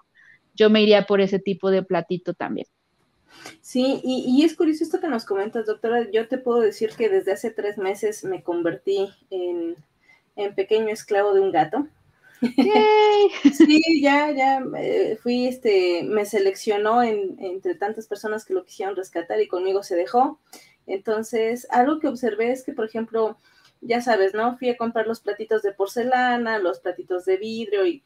[0.54, 2.66] yo me iría por ese tipo de platito también.
[3.60, 6.10] Sí, y, es curioso esto que nos comentas, doctora.
[6.10, 9.76] Yo te puedo decir que desde hace tres meses me convertí en,
[10.54, 11.86] pequeño esclavo de un gato.
[13.52, 19.40] sí, ya, ya eh, fui, este, me seleccionó entre tantas personas que lo quisieron rescatar
[19.40, 20.40] y conmigo se dejó.
[20.88, 23.38] Entonces, algo que observé es que, por ejemplo,
[23.80, 24.56] ya sabes, ¿no?
[24.58, 28.02] Fui a comprar los platitos de porcelana, los platitos de vidrio y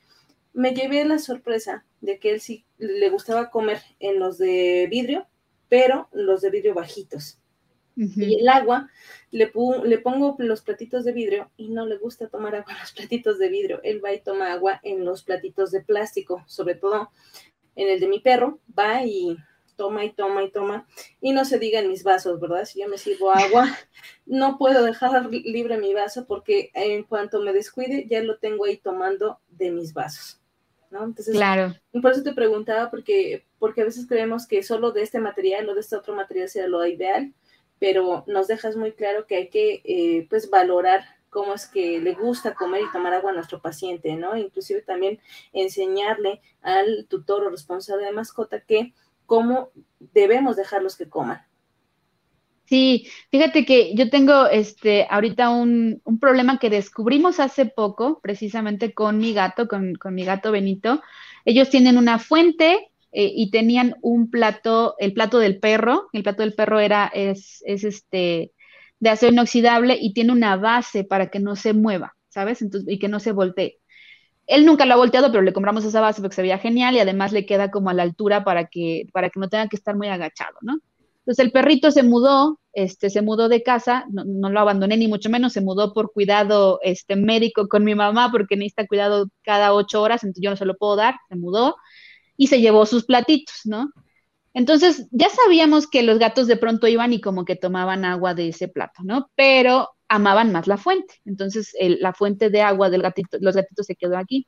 [0.53, 5.27] me llevé la sorpresa de que él sí le gustaba comer en los de vidrio,
[5.69, 7.39] pero los de vidrio bajitos.
[7.95, 8.89] Y el agua,
[9.31, 9.53] le,
[9.85, 13.39] le, pongo los platitos de vidrio y no le gusta tomar agua en los platitos
[13.39, 13.81] de vidrio.
[13.83, 17.11] Él va y toma agua en los platitos de plástico, sobre todo
[17.77, 19.37] en el de mi perro, va y
[19.77, 20.87] toma y toma y toma.
[21.21, 22.65] Y no se diga en mis vasos, ¿verdad?
[22.65, 23.67] Si yo me sirvo agua,
[24.27, 28.77] no puedo dejar libre mi vaso porque en cuanto me descuide, ya lo tengo ahí
[28.77, 30.41] tomando de mis vasos.
[30.93, 31.05] ¿no?
[31.05, 31.75] Entonces, claro.
[32.01, 35.75] por eso te preguntaba, porque, porque a veces creemos que solo de este material o
[35.75, 37.33] de este otro material sea lo ideal,
[37.79, 42.13] pero nos dejas muy claro que hay que, eh, pues, valorar cómo es que le
[42.13, 44.37] gusta comer y tomar agua a nuestro paciente, ¿no?
[44.37, 45.19] Inclusive también
[45.55, 48.93] enseñarle al tutor o responsable de mascota que
[49.27, 51.43] cómo debemos dejarlos que coman.
[52.65, 58.95] Sí, fíjate que yo tengo este ahorita un, un, problema que descubrimos hace poco, precisamente
[58.95, 61.03] con mi gato, con, con mi gato Benito.
[61.45, 66.43] Ellos tienen una fuente eh, y tenían un plato, el plato del perro, el plato
[66.43, 68.53] del perro era, es, es este,
[69.01, 72.63] de acero inoxidable y tiene una base para que no se mueva, ¿sabes?
[72.63, 73.82] Entonces, y que no se voltee.
[74.53, 76.99] Él nunca lo ha volteado, pero le compramos esa base porque se veía genial y
[77.01, 79.97] además le queda como a la altura para que, para que no tenga que estar
[79.97, 80.79] muy agachado, ¿no?
[81.21, 85.31] Entonces el perrito se mudó, este, se mudó de casa, no, lo abandoné ni mucho
[85.31, 90.03] menos, se mudó por cuidado este, médico con mi mamá porque necesita cuidado cada ocho
[90.03, 91.77] horas, entonces yo no se lo puedo dar, se mudó
[92.37, 93.91] y se llevó sus platitos, ¿no?
[94.53, 98.49] Entonces ya sabíamos que los gatos de pronto iban y como que tomaban agua de
[98.49, 99.31] ese plato, ¿no?
[99.35, 103.97] Pero amaban más la fuente, entonces la fuente de agua del gatito, los gatitos se
[103.97, 104.47] quedó aquí.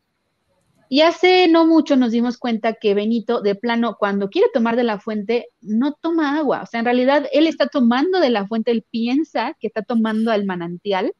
[0.90, 4.84] Y hace no mucho nos dimos cuenta que Benito, de plano, cuando quiere tomar de
[4.84, 6.62] la fuente, no toma agua.
[6.62, 10.30] O sea, en realidad él está tomando de la fuente, él piensa que está tomando
[10.30, 11.14] al manantial.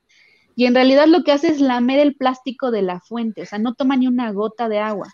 [0.55, 3.43] Y en realidad lo que hace es lamer el plástico de la fuente.
[3.43, 5.11] O sea, no toma ni una gota de agua.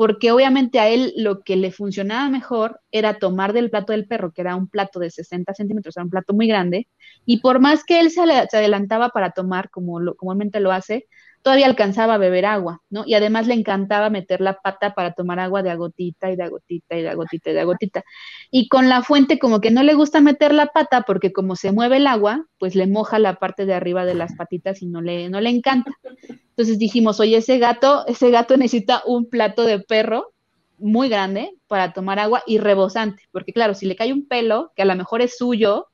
[0.00, 4.32] Porque obviamente a él lo que le funcionaba mejor era tomar del plato del perro,
[4.32, 6.88] que era un plato de 60 centímetros, era un plato muy grande.
[7.26, 11.06] Y por más que él se, adelantaba para tomar, como lo, comúnmente lo hace,
[11.42, 13.04] todavía alcanzaba a beber agua, ¿no?
[13.06, 16.96] Y además le encantaba meter la pata para tomar agua de agotita y de agotita
[16.96, 18.04] y de agotita y de agotita.
[18.50, 21.72] Y con la fuente como que no le gusta meter la pata porque como se
[21.72, 25.00] mueve el agua, pues le moja la parte de arriba de las patitas y no
[25.00, 25.92] le, no le encanta.
[26.28, 30.32] Entonces dijimos, oye, ese gato, ese gato necesita un plato de perro
[30.78, 34.82] muy grande para tomar agua y rebosante, porque claro, si le cae un pelo, que
[34.82, 35.88] a lo mejor es suyo,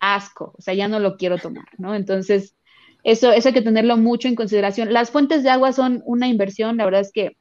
[0.00, 1.94] asco, o sea, ya no lo quiero tomar, ¿no?
[1.94, 2.56] Entonces,
[3.04, 4.92] eso, eso hay que tenerlo mucho en consideración.
[4.92, 7.36] Las fuentes de agua son una inversión, la verdad es que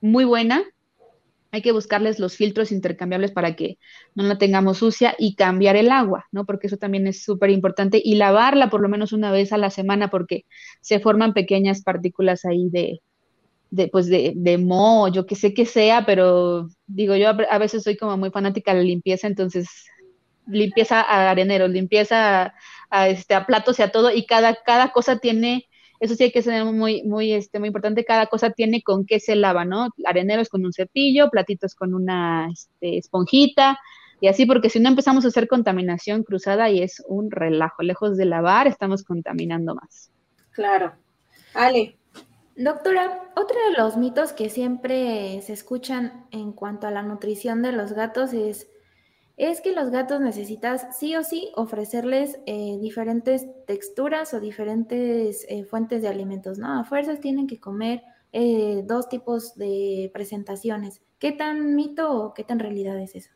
[0.00, 0.62] muy buena.
[1.52, 3.78] Hay que buscarles los filtros intercambiables para que
[4.14, 6.44] no la tengamos sucia y cambiar el agua, ¿no?
[6.44, 8.00] Porque eso también es súper importante.
[8.02, 10.44] Y lavarla por lo menos una vez a la semana porque
[10.80, 13.00] se forman pequeñas partículas ahí de,
[13.70, 14.64] de pues de, de
[15.12, 18.78] yo que sé que sea, pero digo, yo a veces soy como muy fanática de
[18.78, 19.68] la limpieza, entonces
[20.46, 22.54] limpieza a areneros, limpieza
[22.90, 25.68] a, este, a platos y a todo, y cada, cada cosa tiene,
[26.00, 29.20] eso sí hay que ser muy, muy, este, muy importante, cada cosa tiene con qué
[29.20, 29.88] se lava, ¿no?
[30.04, 33.78] Areneros con un cepillo, platitos con una este, esponjita,
[34.20, 38.18] y así, porque si no empezamos a hacer contaminación cruzada y es un relajo, lejos
[38.18, 40.12] de lavar, estamos contaminando más.
[40.52, 40.92] Claro.
[41.54, 41.96] Ale.
[42.54, 47.72] Doctora, otro de los mitos que siempre se escuchan en cuanto a la nutrición de
[47.72, 48.68] los gatos es
[49.40, 55.64] es que los gatos necesitas sí o sí ofrecerles eh, diferentes texturas o diferentes eh,
[55.64, 56.78] fuentes de alimentos, ¿no?
[56.78, 61.00] A fuerzas tienen que comer eh, dos tipos de presentaciones.
[61.18, 63.30] ¿Qué tan mito o qué tan realidad es eso?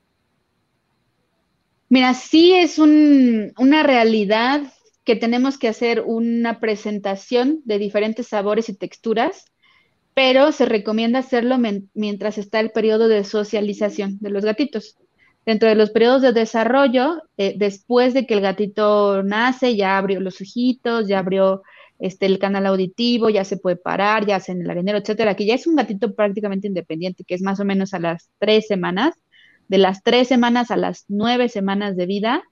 [1.89, 4.61] Mira, sí es una realidad
[5.05, 9.47] que tenemos que hacer una presentación de diferentes sabores y texturas,
[10.13, 11.57] pero se recomienda hacerlo
[11.95, 14.99] mientras está el periodo de socialización de los gatitos
[15.47, 20.21] dentro de los periodos de desarrollo, eh, después de que el gatito nace, ya abrió
[20.21, 21.63] los ojitos, ya abrió
[21.99, 25.47] este, el canal auditivo, ya se puede parar, ya hace en el arenero, etcétera, que
[25.47, 29.15] ya es un gatito prácticamente independiente, que es más o menos a las tres semanas,
[29.69, 32.43] de las tres semanas a las nueve semanas de vida,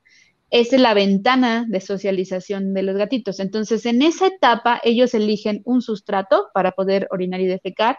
[0.50, 3.40] es la ventana de socialización de los gatitos.
[3.40, 7.96] Entonces, en esa etapa, ellos eligen un sustrato para poder orinar y defecar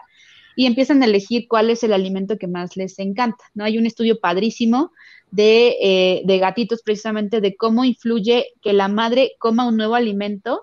[0.56, 3.64] y empiezan a elegir cuál es el alimento que más les encanta, ¿no?
[3.64, 4.92] Hay un estudio padrísimo
[5.30, 10.62] de, eh, de gatitos precisamente de cómo influye que la madre coma un nuevo alimento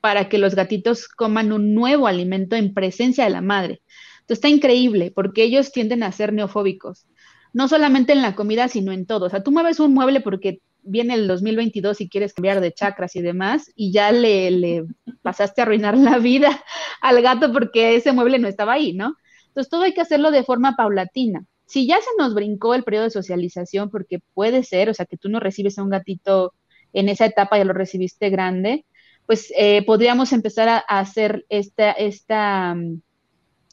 [0.00, 3.82] para que los gatitos coman un nuevo alimento en presencia de la madre.
[4.20, 7.06] Entonces está increíble porque ellos tienden a ser neofóbicos,
[7.52, 9.26] no solamente en la comida, sino en todo.
[9.26, 13.16] O sea, tú mueves un mueble porque viene el 2022 y quieres cambiar de chakras
[13.16, 14.84] y demás, y ya le, le
[15.22, 16.64] pasaste a arruinar la vida
[17.00, 19.14] al gato porque ese mueble no estaba ahí, ¿no?
[19.48, 21.44] Entonces todo hay que hacerlo de forma paulatina.
[21.66, 25.16] Si ya se nos brincó el periodo de socialización, porque puede ser, o sea, que
[25.16, 26.54] tú no recibes a un gatito
[26.92, 28.86] en esa etapa, ya lo recibiste grande,
[29.26, 33.02] pues eh, podríamos empezar a, hacer esta, esta, mm,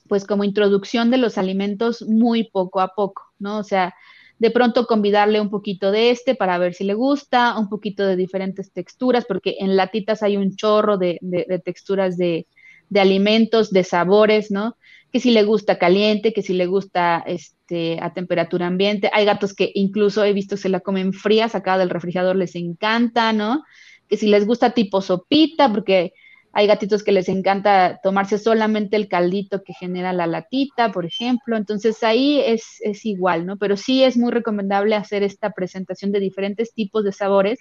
[0.10, 3.60] pues como introducción de los alimentos muy poco a poco, ¿no?
[3.60, 3.96] O sea,
[4.38, 8.16] de pronto convidarle un poquito de este para ver si le gusta, un poquito de
[8.16, 11.20] diferentes texturas, porque en latitas hay un chorro de,
[11.64, 12.48] texturas de,
[12.96, 14.78] alimentos, de sabores, ¿no?
[15.12, 19.10] Que si le gusta caliente, que si le gusta este, a temperatura ambiente.
[19.14, 22.56] Hay gatos que incluso he visto que se la comen fría, sacada del refrigerador, les
[22.56, 23.64] encanta, ¿no?
[24.10, 26.14] Que si les gusta tipo sopita, porque
[26.58, 31.58] hay gatitos que les encanta tomarse solamente el caldito que genera la latita, por ejemplo.
[31.58, 33.58] Entonces ahí es, igual, ¿no?
[33.58, 37.60] Pero sí es muy recomendable hacer esta presentación de diferentes tipos de sabores,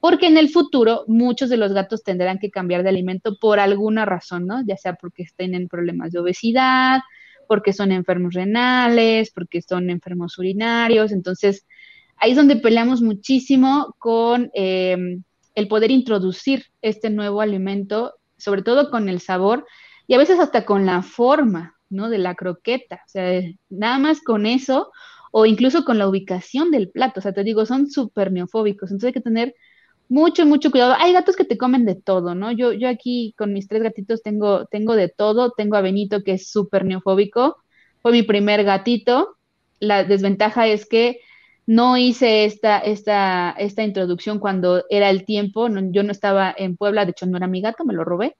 [0.00, 4.04] porque en el futuro muchos de los gatos tendrán que cambiar de alimento por alguna
[4.04, 4.62] razón, ¿no?
[4.66, 7.00] Ya sea porque estén en problemas de obesidad,
[7.48, 11.10] porque son enfermos renales, porque son enfermos urinarios.
[11.10, 11.66] Entonces,
[12.18, 15.22] ahí es donde peleamos muchísimo con eh,
[15.54, 19.66] el poder introducir este nuevo alimento, sobre todo con el sabor
[20.06, 22.08] y a veces hasta con la forma, ¿no?
[22.08, 23.02] De la croqueta.
[23.06, 24.90] O sea, nada más con eso
[25.30, 27.20] o incluso con la ubicación del plato.
[27.20, 28.90] O sea, te digo, son súper neofóbicos.
[28.90, 29.54] Entonces hay que tener
[30.08, 30.94] mucho, mucho cuidado.
[30.98, 32.50] Hay gatos que te comen de todo, ¿no?
[32.50, 35.52] Yo, yo aquí con mis tres gatitos tengo, tengo de todo.
[35.52, 37.58] Tengo a Benito que es súper neofóbico.
[38.02, 39.36] Fue mi primer gatito.
[39.78, 41.20] La desventaja es que
[41.70, 47.04] no hice esta, esta, esta introducción cuando era el tiempo, yo no estaba en Puebla,
[47.04, 48.36] de hecho no era mi gato, me lo robé.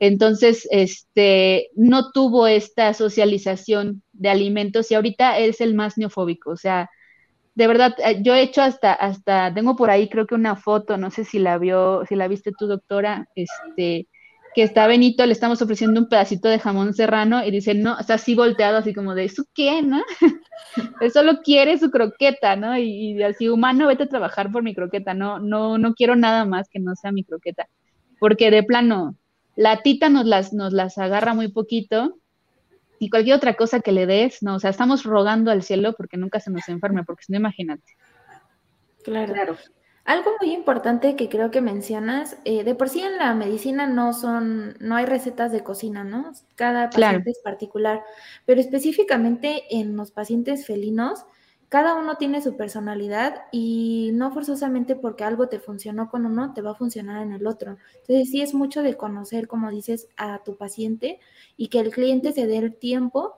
[0.00, 6.56] Entonces, este, no tuvo esta socialización de alimentos y ahorita es el más neofóbico, o
[6.56, 6.90] sea,
[7.54, 10.96] de verdad, eh, yo he hecho hasta, hasta, tengo por ahí creo que una foto,
[10.96, 14.08] no sé si la vio, si la viste tu doctora, este,
[14.54, 18.14] que está Benito, le estamos ofreciendo un pedacito de jamón serrano y dice, no, está
[18.14, 20.02] así volteado, así como de, ¿eso qué, no?
[21.00, 22.78] Él solo quiere su croqueta, ¿no?
[22.78, 26.68] Y, así, humano, vete a trabajar por mi croqueta, no, no, no quiero nada más
[26.68, 27.68] que no sea mi croqueta,
[28.20, 29.16] porque de plano,
[29.56, 32.16] la tita nos las, nos las agarra muy poquito
[33.00, 36.16] y cualquier otra cosa que le des, no, o sea, estamos rogando al cielo porque
[36.16, 37.96] nunca se nos enferme, porque si no, imagínate.
[39.02, 39.32] Claro.
[39.32, 39.56] claro.
[40.04, 44.12] Algo muy importante que creo que mencionas, eh, de por sí en la medicina no
[44.12, 46.32] son, no hay recetas de cocina, ¿no?
[46.56, 48.02] Cada paciente es particular,
[48.44, 51.24] pero específicamente en los pacientes felinos,
[51.70, 56.60] cada uno tiene su personalidad y no forzosamente porque algo te funcionó con uno, te
[56.60, 57.78] va a funcionar en el otro.
[58.02, 61.18] Entonces sí es mucho de conocer, como dices, a tu paciente
[61.56, 63.36] y que el cliente se dé el tiempo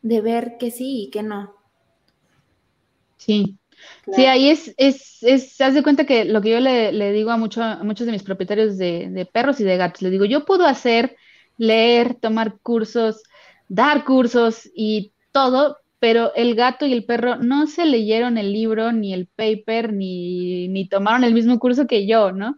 [0.00, 1.54] de ver que sí y que no.
[3.18, 3.58] Sí,
[4.12, 7.36] Sí, ahí es, es, es, haz de cuenta que lo que yo le, digo a,
[7.36, 11.16] mucho, muchos de mis propietarios de, perros y de gatos, les digo, yo puedo hacer,
[11.58, 13.22] leer, tomar cursos,
[13.68, 18.92] dar cursos y todo, pero el gato y el perro no se leyeron el libro,
[18.92, 22.56] ni el paper, ni, ni tomaron el mismo curso que yo, ¿no?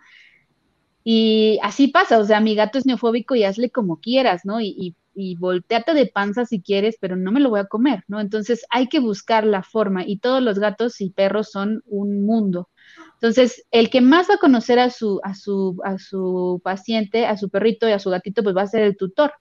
[1.03, 4.61] Y así pasa, o sea, mi gato es neofóbico y hazle como quieras, ¿no?
[4.61, 8.05] Y, y y volteate de panza si quieres, pero no me lo voy a comer,
[8.07, 8.21] ¿no?
[8.21, 12.69] Entonces hay que buscar la forma y todos los gatos y perros son un mundo.
[13.15, 17.37] Entonces, el que más va a conocer a su, a su, a su paciente, a
[17.37, 19.33] su perrito y a su gatito, pues va a ser el tutor.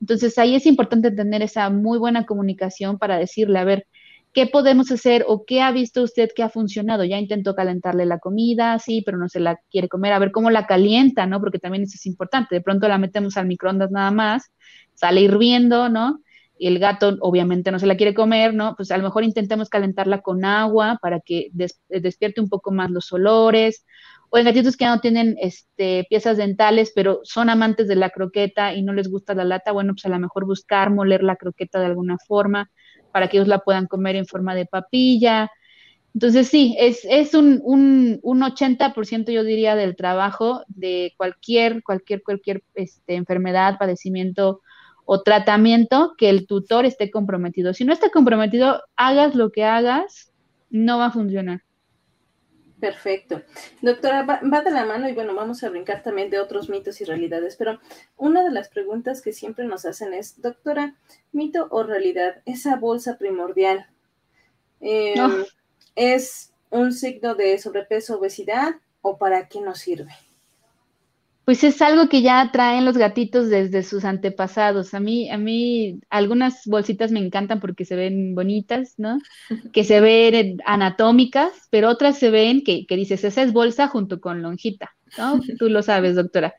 [0.00, 3.86] Entonces, ahí es importante tener esa muy buena comunicación para decirle, a ver,
[4.32, 7.04] ¿qué podemos hacer o qué ha visto usted que ha funcionado?
[7.04, 10.50] Ya intentó calentarle la comida, sí, pero no se la quiere comer, a ver cómo
[10.50, 11.40] la calienta, ¿no?
[11.40, 12.54] Porque también eso es importante.
[12.54, 14.50] De pronto la metemos al microondas nada más,
[14.94, 16.20] sale hirviendo, ¿no?
[16.58, 18.74] Y el gato obviamente no se la quiere comer, ¿no?
[18.76, 21.48] Pues a lo mejor intentemos calentarla con agua para que
[21.88, 23.84] despierte un poco más los olores.
[24.30, 28.74] O en gatitos que no tienen este, piezas dentales, pero son amantes de la croqueta
[28.74, 31.80] y no les gusta la lata, bueno, pues a lo mejor buscar moler la croqueta
[31.80, 32.70] de alguna forma
[33.12, 35.50] para que ellos la puedan comer en forma de papilla.
[36.14, 42.22] Entonces sí, es, es un, un, un 80% yo diría del trabajo de cualquier, cualquier,
[42.22, 44.60] cualquier este, enfermedad, padecimiento
[45.04, 47.74] o tratamiento que el tutor esté comprometido.
[47.74, 50.32] Si no está comprometido, hagas lo que hagas,
[50.70, 51.62] no va a funcionar.
[52.82, 53.42] Perfecto.
[53.80, 57.04] Doctora, va, de la mano y bueno, vamos a brincar también de otros mitos y
[57.04, 57.78] realidades, pero
[58.16, 60.96] una de las preguntas que siempre nos hacen es, doctora,
[61.30, 63.86] mito o realidad, esa bolsa primordial
[64.80, 65.44] em,
[65.94, 70.10] es un signo de sobrepeso, obesidad o para qué nos sirve?
[71.44, 74.94] Pues es algo que ya traen los gatitos desde sus antepasados.
[74.94, 79.18] A mí, a mí algunas bolsitas me encantan porque se ven bonitas, ¿no?
[79.72, 84.20] Que se ven anatómicas, pero otras se ven que, que dices, esa es bolsa junto
[84.20, 85.40] con lonjita, ¿no?
[85.58, 86.54] Tú lo sabes, doctora.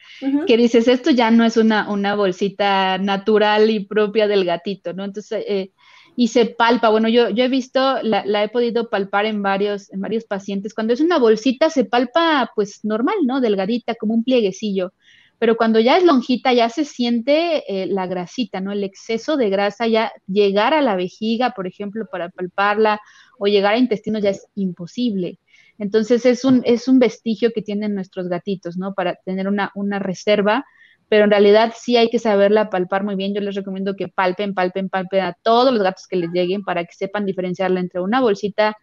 [0.45, 5.05] Que dices, esto ya no es una, una bolsita natural y propia del gatito, ¿no?
[5.05, 5.71] Entonces, eh,
[6.15, 6.89] y se palpa.
[6.89, 10.73] Bueno, yo, yo he visto, la, he podido palpar en varios, en varios pacientes.
[10.73, 13.41] Cuando es una bolsita, se palpa pues normal, ¿no?
[13.41, 14.93] Delgadita, como un plieguecillo.
[15.39, 18.71] Pero cuando ya es lonjita, ya se siente eh, la grasita, ¿no?
[18.71, 23.01] El exceso de grasa, ya llegar a la vejiga, por ejemplo, para palparla,
[23.39, 25.39] o llegar a intestinos ya es imposible.
[25.79, 28.93] Entonces es un, es un vestigio que tienen nuestros gatitos, ¿no?
[28.93, 30.65] Para tener una, una reserva
[31.13, 33.35] pero en realidad sí hay que saberla palpar muy bien.
[33.35, 36.85] Yo les recomiendo que palpen, palpen, palpen a todos los gatos que les lleguen para
[36.85, 38.75] que sepan diferenciarla entre una bolsita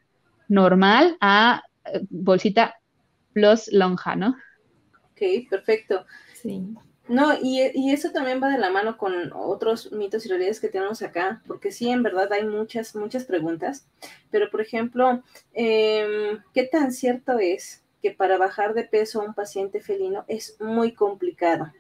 [0.47, 2.76] normal a eh, bolsita
[3.33, 4.37] plus lonja, ¿no?
[5.11, 6.07] Ok, perfecto.
[6.35, 6.68] Sí.
[7.09, 10.68] No, y, y, eso también va de la mano con otros mitos y realidades que
[10.68, 13.89] tenemos acá, porque sí, en verdad hay muchas, muchas preguntas,
[14.31, 19.35] pero por ejemplo, em, ¿qué tan cierto es que para bajar de peso a un
[19.35, 21.72] paciente felino es muy complicado?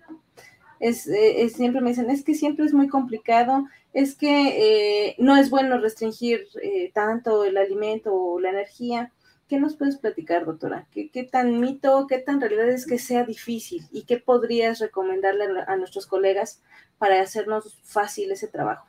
[0.80, 5.36] Eh, es, siempre me dicen, es que siempre es muy complicado, es que eh, no
[5.36, 9.12] es bueno restringir eh, tanto el alimento o la energía.
[9.46, 10.86] ¿Qué nos puedes platicar, doctora?
[10.90, 13.82] ¿Qué, ¿Qué, tan mito, qué tan realidad es que sea difícil?
[13.92, 16.62] ¿Y qué podrías recomendarle a nuestros colegas
[16.98, 18.86] para hacernos fácil ese trabajo?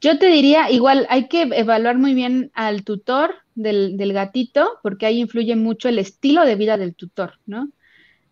[0.00, 5.06] Yo te diría, igual hay que evaluar muy bien al tutor del, del gatito, porque
[5.06, 7.70] ahí influye mucho el estilo de vida del tutor, ¿no?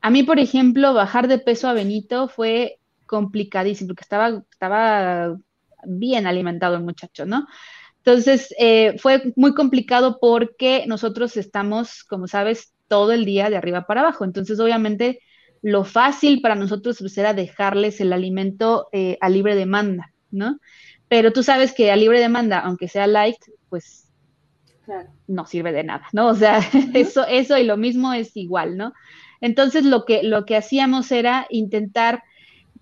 [0.04, 5.38] A mí, por ejemplo, bajar de peso a Benito fue complicadísimo, porque estaba, estaba
[5.82, 7.46] bien alimentado el muchacho, ¿no?
[8.04, 13.86] Entonces, eh, fue muy complicado porque nosotros estamos, como sabes, todo el día de arriba
[13.86, 14.26] para abajo.
[14.26, 15.20] Entonces, obviamente,
[15.62, 20.58] lo fácil para nosotros pues, era dejarles el alimento eh, a libre demanda, ¿no?
[21.08, 23.38] Pero tú sabes que a libre demanda, aunque sea light,
[23.70, 24.10] pues
[25.28, 26.26] no sirve de nada, ¿no?
[26.26, 26.58] O sea,
[26.92, 28.92] eso, eso y lo mismo es igual, ¿no?
[29.40, 32.22] Entonces lo que, lo que hacíamos era intentar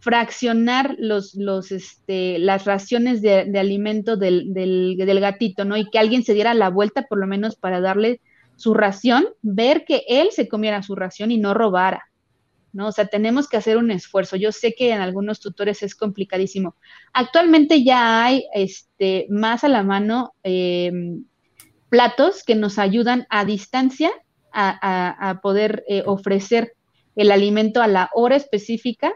[0.03, 5.77] fraccionar los, los, este, las raciones de, alimento del, del, del, gatito, ¿no?
[5.77, 8.21] Y que alguien se diera la vuelta por lo menos para darle
[8.57, 12.11] su ración, ver que él se comiera su ración y no robara,
[12.73, 12.89] ¿no?
[12.89, 14.35] O sea, tenemos que hacer un esfuerzo.
[14.35, 16.75] Yo sé que en algunos tutores es complicadísimo.
[17.13, 21.25] Actualmente ya hay este, más a la mano em,
[21.91, 24.11] platos que nos ayudan a distancia
[24.53, 26.75] a, poder eh, ofrecer
[27.17, 29.13] el alimento a la hora específica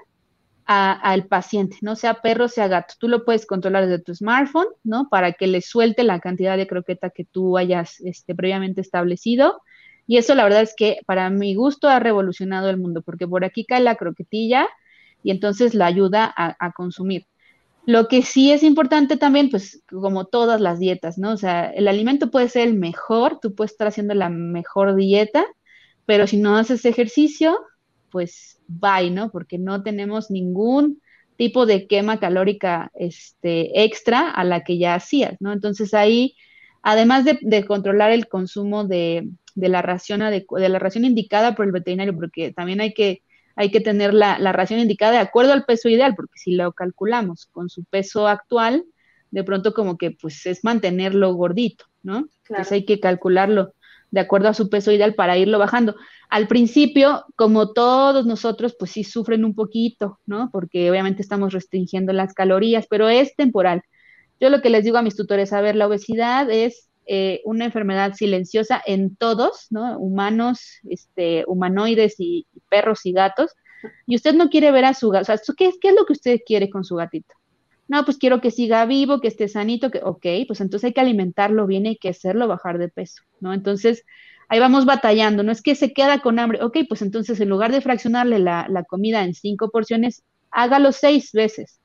[0.69, 2.95] al paciente, no sea perro, sea gato.
[2.99, 5.09] Tú lo puedes controlar desde tu smartphone, ¿no?
[5.09, 9.63] Para que le suelte la cantidad de croqueta que tú hayas este, previamente establecido.
[10.09, 13.45] Y eso la verdad es que para mi gusto ha revolucionado el mundo, porque por
[13.45, 14.67] aquí cae la croquetilla
[15.23, 17.27] y entonces la ayuda a consumir.
[17.87, 21.31] Lo que sí es importante también, pues como todas las dietas, ¿no?
[21.31, 25.47] O sea, el alimento puede ser el mejor, tú puedes estar haciendo la mejor dieta,
[26.05, 27.57] pero si no haces ejercicio,
[28.11, 29.31] pues bye, ¿no?
[29.31, 31.01] Porque no tenemos ningún
[31.37, 35.53] tipo de quema calórica este, extra a la que ya hacías, ¿no?
[35.53, 36.35] Entonces ahí,
[36.83, 42.17] además de, controlar el consumo de, la ración de la ración indicada por el veterinario,
[42.17, 43.23] porque también hay que
[43.57, 47.47] hay que tener la, ración indicada de acuerdo al peso ideal, porque si lo calculamos
[47.47, 48.85] con su peso actual,
[49.31, 52.29] de pronto como que pues es mantenerlo gordito, ¿no?
[52.49, 53.73] Entonces hay que calcularlo
[54.11, 55.97] de acuerdo a su peso ideal para irlo bajando.
[56.29, 60.51] Al principio, como todos nosotros, pues sí sufren un poquito, ¿no?
[60.53, 63.83] Porque obviamente estamos restringiendo las calorías, pero es temporal.
[64.39, 67.67] Yo lo que les digo a mis tutores, a ver, la obesidad es eh, una
[67.67, 69.97] enfermedad silenciosa en todos, ¿no?
[69.99, 73.53] Humanos, este, humanoides y, perros y gatos.
[74.07, 76.15] Y usted no quiere ver a su gato, o sea, ¿qué, ¿qué, es lo que
[76.15, 77.35] usted quiere con su gatito?
[77.87, 81.01] No, pues quiero que siga vivo, que esté sanito, que, ok, pues entonces hay que
[81.01, 83.55] alimentarlo bien hay que hacerlo bajar de peso, ¿no?
[83.55, 84.05] Entonces,
[84.49, 87.71] ahí vamos batallando, no es que se queda con hambre, ok, pues entonces en lugar
[87.71, 91.81] de fraccionarle la, la comida en cinco porciones, hágalo seis veces.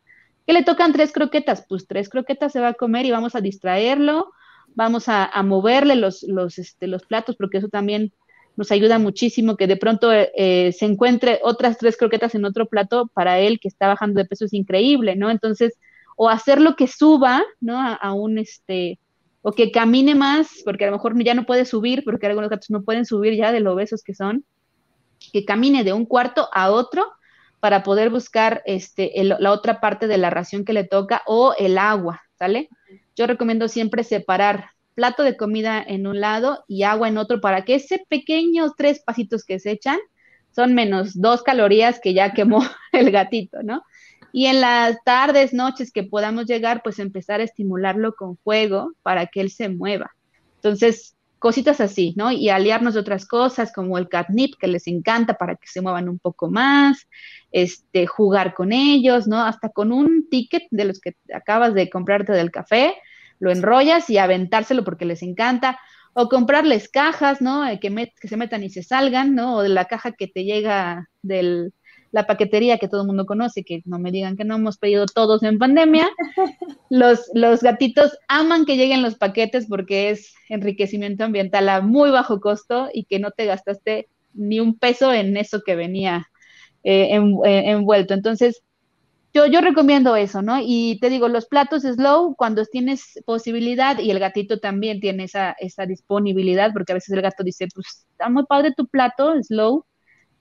[0.48, 1.66] ¿Qué le tocan tres croquetas?
[1.70, 4.32] Pues tres croquetas se va a comer y vamos a distraerlo,
[4.76, 8.12] vamos a, moverle los, los, este, los platos, porque eso también
[8.56, 13.08] nos ayuda muchísimo, que de pronto eh, se encuentre otras tres croquetas en otro plato
[13.14, 15.30] para él que está bajando de peso es increíble, ¿no?
[15.30, 15.78] Entonces,
[16.16, 17.80] o hacerlo que suba, ¿no?
[17.80, 19.00] A, un, este,
[19.42, 22.70] o que camine más, porque a lo mejor ya no puede subir, porque algunos gatos
[22.70, 24.46] no pueden subir ya de lo obesos que son,
[25.32, 27.06] que camine de un cuarto a otro
[27.60, 31.78] para poder buscar este, la otra parte de la ración que le toca o el
[31.78, 32.70] agua, ¿sale?
[33.16, 37.64] Yo recomiendo siempre separar plato de comida en un lado y agua en otro para
[37.64, 40.00] que ese pequeños tres pasitos que se echan
[40.54, 43.84] son menos dos calorías que ya quemó el gatito, ¿no?
[44.34, 49.28] Y en las tardes, noches que podamos llegar, pues empezar a estimularlo con fuego para
[49.28, 50.12] que él se mueva.
[50.56, 52.32] Entonces, cositas así, ¿no?
[52.32, 56.08] Y aliarnos de otras cosas como el catnip, que les encanta para que se muevan
[56.08, 57.08] un poco más,
[57.52, 59.44] este, jugar con ellos, ¿no?
[59.44, 62.94] Hasta con un ticket de los que acabas de comprarte del café,
[63.40, 65.80] lo enrollas y aventárselo porque les encanta.
[66.14, 67.68] O comprarles cajas, ¿no?
[67.68, 67.90] Eh, que,
[68.22, 69.56] que se metan y se salgan, ¿no?
[69.56, 71.74] O de la caja que te llega del,
[72.12, 75.06] la paquetería que todo el mundo conoce, que no me digan que no hemos pedido
[75.06, 76.10] todos en pandemia.
[76.90, 82.42] Los, los gatitos aman que lleguen los paquetes porque es enriquecimiento ambiental a muy bajo
[82.42, 86.28] costo y que no te gastaste ni un peso en eso que venía
[86.84, 88.14] eh, eh, envuelto.
[88.14, 88.62] Entonces,
[89.34, 90.60] yo, yo recomiendo eso, ¿no?
[90.62, 95.56] Y te digo, los platos slow, cuando tienes posibilidad y el gatito también tiene esa,
[95.60, 99.86] esa disponibilidad, porque a veces el gato dice, pues está muy padre tu plato, slow,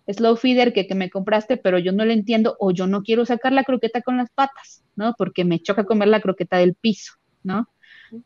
[0.08, 3.24] slow feeder que, que me compraste, pero yo no lo entiendo o yo no quiero
[3.26, 5.14] sacar la croqueta con las patas, ¿no?
[5.16, 7.68] Porque me choca comer la croqueta del piso, ¿no?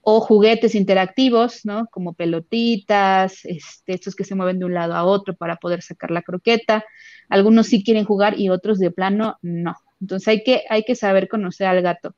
[0.01, 1.87] O juguetes interactivos, ¿no?
[1.91, 6.11] Como pelotitas, este, estos que se mueven de un lado a otro para poder sacar
[6.11, 6.85] la croqueta.
[7.29, 9.75] Algunos sí quieren jugar y otros de plano no.
[10.01, 12.15] Entonces hay que, hay que saber conocer al gato.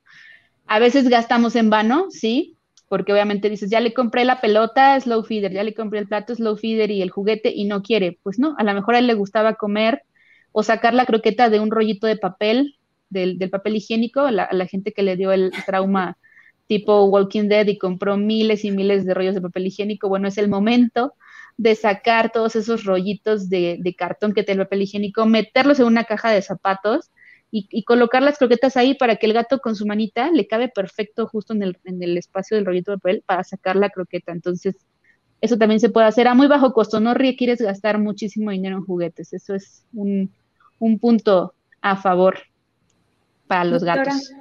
[0.65, 2.56] A veces gastamos en vano, sí,
[2.87, 6.33] porque obviamente dices, ya le compré la pelota slow feeder, ya le compré el plato
[6.33, 8.19] slow feeder y el juguete y no quiere.
[8.23, 10.03] Pues no, a lo mejor a él le gustaba comer
[10.51, 12.77] o sacar la croqueta de un rollito de papel,
[13.09, 16.17] del, papel higiénico, a la, gente que le dio el trauma
[16.67, 20.37] tipo Walking Dead y compró miles y miles de rollos de papel higiénico, bueno, es
[20.37, 21.13] el momento
[21.55, 25.85] de sacar todos esos rollitos de, de cartón que tiene el papel higiénico, meterlos en
[25.85, 27.11] una caja de zapatos
[27.49, 31.27] y, colocar las croquetas ahí para que el gato con su manita le cabe perfecto
[31.27, 34.33] justo en el, en el espacio del rollito de papel para sacar la croqueta.
[34.33, 34.75] Entonces,
[35.39, 36.99] eso también se puede hacer a muy bajo costo.
[36.99, 39.33] No requieres gastar muchísimo dinero en juguetes.
[39.33, 40.31] Eso es un,
[40.99, 42.37] punto a favor
[43.47, 44.31] para los gatos.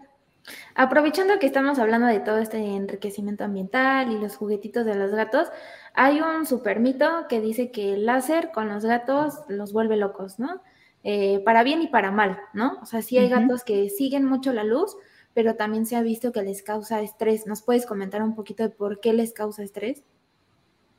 [0.74, 5.48] Aprovechando que estamos hablando de todo este enriquecimiento ambiental y los juguetitos de los gatos,
[5.94, 10.38] hay un super mito que dice que el láser con los gatos los vuelve locos,
[10.38, 10.60] ¿no?
[11.04, 12.78] Eh, para bien y para mal, ¿no?
[12.82, 14.96] O sea, sí hay gatos que siguen mucho la luz,
[15.34, 17.46] pero también se ha visto que les causa estrés.
[17.46, 20.02] ¿Nos puedes comentar un poquito de por qué les causa estrés?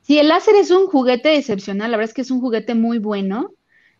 [0.02, 2.98] Sí, el láser es un juguete excepcional, la verdad es que es un juguete muy
[2.98, 3.52] bueno,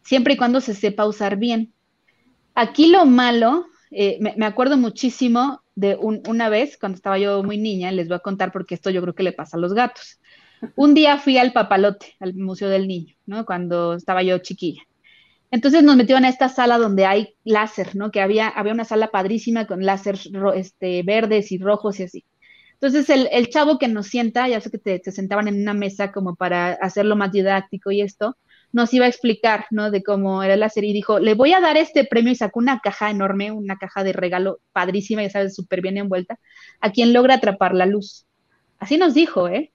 [0.03, 1.75] siempre y cuando se sepa usar bien.
[2.55, 7.93] Aquí lo malo, eh, me, acuerdo muchísimo de una vez, cuando estaba yo muy niña,
[7.93, 10.19] les voy a contar porque esto yo creo que le pasa a los gatos.
[10.77, 13.45] Un día fui al papalote, al Museo del Niño, ¿no?
[13.45, 14.83] Cuando estaba yo chiquilla.
[15.51, 18.11] Entonces nos metieron a esta sala donde hay láser, ¿no?
[18.11, 20.19] Que había, había una sala padrísima con láser
[20.55, 22.25] este, verdes y rojos y así.
[22.75, 26.13] Entonces el, el chavo que nos sienta, ya sé que te, sentaban en una mesa
[26.13, 28.37] como para hacerlo más didáctico y esto,
[28.71, 29.91] nos iba a explicar, ¿no?
[29.91, 32.61] De cómo era el láser y dijo, le voy a dar este premio y sacó
[32.61, 36.39] una caja enorme, una caja de regalo padrísima, ya sabes, súper bien envuelta,
[36.81, 38.27] a quien logra atrapar la luz.
[38.79, 39.73] Así nos dijo, ¿eh?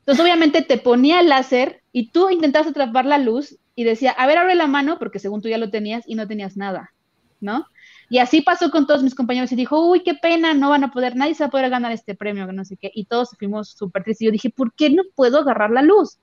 [0.00, 4.26] Entonces obviamente te ponía el láser y tú intentabas atrapar la luz y decía, a
[4.26, 6.92] ver, abre la mano, porque según tú ya lo tenías y no tenías nada,
[7.40, 7.66] ¿no?
[8.08, 10.92] Y así pasó con todos mis compañeros y dijo, uy, qué pena, no van a
[10.92, 12.90] poder, nadie se va a poder ganar este premio, que no sé qué.
[12.94, 14.22] Y todos fuimos súper tristes.
[14.22, 16.18] Y yo dije, ¿por qué no puedo agarrar la luz?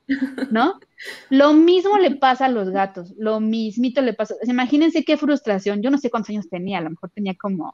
[0.49, 0.79] ¿No?
[1.29, 4.35] lo mismo le pasa a los gatos, lo mismito le pasa.
[4.45, 5.81] Imagínense qué frustración.
[5.81, 7.73] Yo no sé cuántos años tenía, a lo mejor tenía como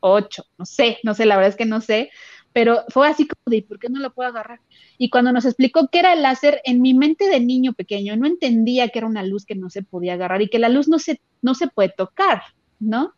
[0.00, 2.10] ocho, no sé, no sé, la verdad es que no sé,
[2.54, 4.60] pero fue así como de, ¿por qué no lo puedo agarrar?
[4.96, 8.28] Y cuando nos explicó qué era el láser, en mi mente de niño pequeño no
[8.28, 11.00] entendía que era una luz que no se podía agarrar y que la luz no
[11.00, 12.42] se, no se puede tocar,
[12.78, 13.12] ¿no?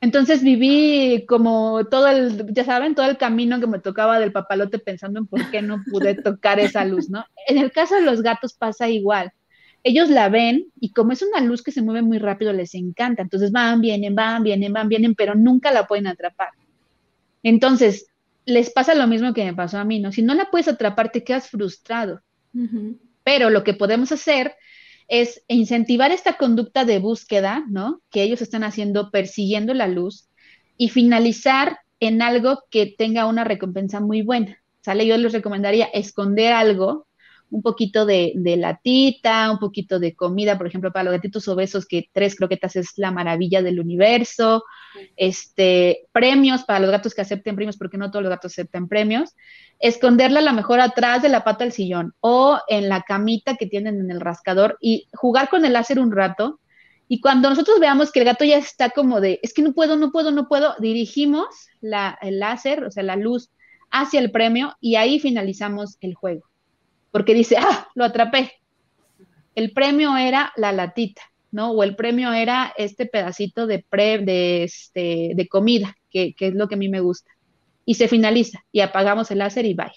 [0.00, 4.78] Entonces viví como todo el, ya saben, todo el camino que me tocaba del papalote
[4.78, 7.24] pensando en por qué no pude tocar esa luz, ¿no?
[7.48, 9.32] En el caso de los gatos pasa igual.
[9.82, 13.20] Ellos la ven y como es una luz que se mueve muy rápido, les encanta.
[13.20, 16.50] Entonces van, vienen, van, vienen, van, vienen, pero nunca la pueden atrapar.
[17.42, 18.06] Entonces,
[18.50, 20.12] les pasa lo mismo que me pasó a mí, ¿no?
[20.12, 22.20] Si no la puedes atrapar, te quedas frustrado.
[23.24, 24.54] Pero lo que podemos hacer
[25.08, 28.00] es incentivar esta conducta de búsqueda, ¿no?
[28.10, 30.28] Que ellos están haciendo persiguiendo la luz
[30.76, 34.58] y finalizar en algo que tenga una recompensa muy buena.
[34.82, 35.06] ¿Sale?
[35.06, 37.06] Yo les recomendaría esconder algo
[37.50, 42.08] un poquito de, latita, un poquito de comida, por ejemplo, para los gatitos obesos, que
[42.12, 44.64] tres croquetas es la maravilla del universo,
[45.16, 49.34] este, premios para los gatos que acepten premios, porque no todos los gatos aceptan premios,
[49.78, 53.66] esconderla a lo mejor atrás de la pata del sillón o en la camita que
[53.66, 56.60] tienen en el rascador y jugar con el láser un rato.
[57.08, 59.96] Y cuando nosotros veamos que el gato ya está como de, es que no puedo,
[59.96, 61.48] no puedo, no puedo, dirigimos
[61.80, 63.50] la, el láser, o sea, la luz
[63.90, 66.49] hacia el premio y ahí finalizamos el juego
[67.10, 68.52] porque dice, ah, lo atrapé.
[69.54, 71.72] El premio era la latita, ¿no?
[71.72, 76.54] O el premio era este pedacito de, pre, de, este, de comida, que, que es
[76.54, 77.30] lo que a mí me gusta.
[77.84, 79.92] Y se finaliza y apagamos el láser y bye.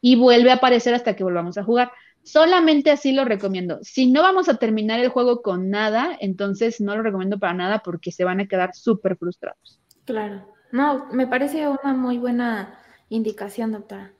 [0.00, 1.90] Y vuelve a aparecer hasta que volvamos a jugar.
[2.22, 3.78] Solamente así lo recomiendo.
[3.82, 7.78] Si no vamos a terminar el juego con nada, entonces no lo recomiendo para nada
[7.80, 9.80] porque se van a quedar súper frustrados.
[10.04, 10.46] Claro.
[10.70, 12.78] No, me parece una muy buena
[13.08, 14.12] indicación, doctora.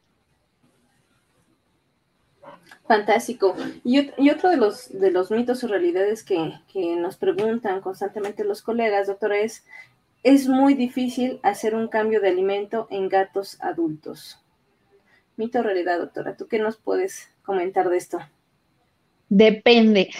[2.89, 3.55] Fantástico.
[3.85, 6.55] Y, otro de los, de los mitos o realidades que,
[6.97, 9.67] nos preguntan constantemente los colegas, doctora, es,
[10.23, 14.41] es muy difícil hacer un cambio de alimento en gatos adultos.
[15.37, 18.19] Mito o realidad, doctora, ¿tú qué nos puedes comentar de esto?
[19.29, 20.11] Depende.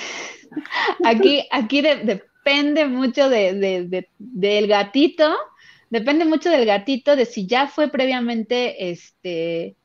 [1.05, 5.35] Aquí, aquí depende mucho de, del gatito,
[5.89, 9.78] depende mucho del gatito, de si ya fue previamente este,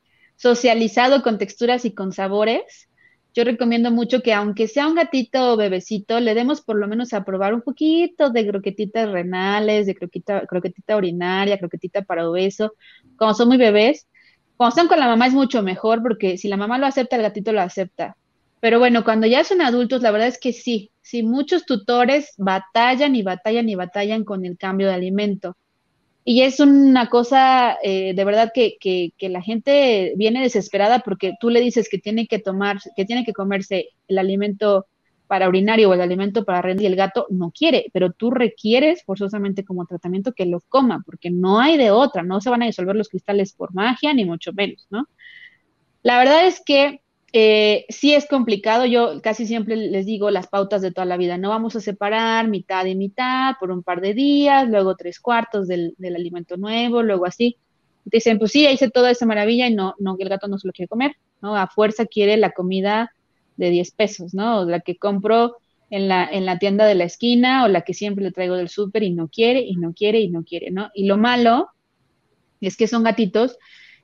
[0.44, 2.90] socializado con texturas y con sabores,
[3.34, 7.14] yo recomiendo mucho que aunque sea un gatito o bebecito, le demos por lo menos
[7.14, 12.74] a probar un poquito de croquetitas renales, de croqueta, croquetita urinaria, croquetita para obeso.
[13.16, 14.10] Como son muy bebés,
[14.58, 17.22] cuando están con la mamá es mucho mejor porque si la mamá lo acepta, el
[17.22, 18.18] gatito lo acepta.
[18.60, 23.16] Pero bueno, cuando ya son adultos, la verdad es que sí, sí, muchos tutores batallan
[23.16, 25.56] y batallan y batallan con el cambio de alimento.
[26.26, 31.50] Y es una cosa eh, de verdad que, que, la gente viene desesperada porque tú
[31.50, 34.88] le dices que tiene que tomar, que tiene que comerse el alimento
[35.28, 39.04] para urinario o el alimento para rendir y el gato no quiere, pero tú requieres
[39.04, 42.68] forzosamente como tratamiento que lo coma, porque no hay de otra, no se van a
[42.68, 45.08] disolver los cristales por magia, ni mucho menos, ¿no?
[46.04, 47.02] La verdad es que
[47.36, 51.40] eh, sí es complicado, yo casi siempre les digo las pautas de toda la vida,
[51.40, 55.68] no vamos a separar mitad y mitad por un par de días, luego tres cuartos
[55.68, 57.58] del, alimento nuevo, luego así.
[58.06, 60.74] dicen, pues sí, hice toda esa maravilla y no, no, el gato no se lo
[60.74, 61.56] quiere comer, ¿no?
[61.56, 63.12] A fuerza quiere la comida
[63.58, 64.66] de 10 pesos, ¿no?
[64.66, 65.58] la que compro
[65.90, 68.70] en la, en la tienda de la esquina o la que siempre le traigo del
[68.70, 70.92] súper y no quiere, y no quiere, y no quiere, ¿no?
[70.94, 71.70] Y lo malo
[72.62, 73.58] es que son gatitos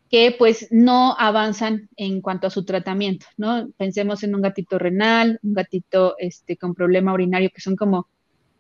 [0.10, 3.70] que pues no avanzan en cuanto a su tratamiento, ¿no?
[3.78, 8.08] Pensemos en un gatito renal, un gatito este, con problema urinario, que son como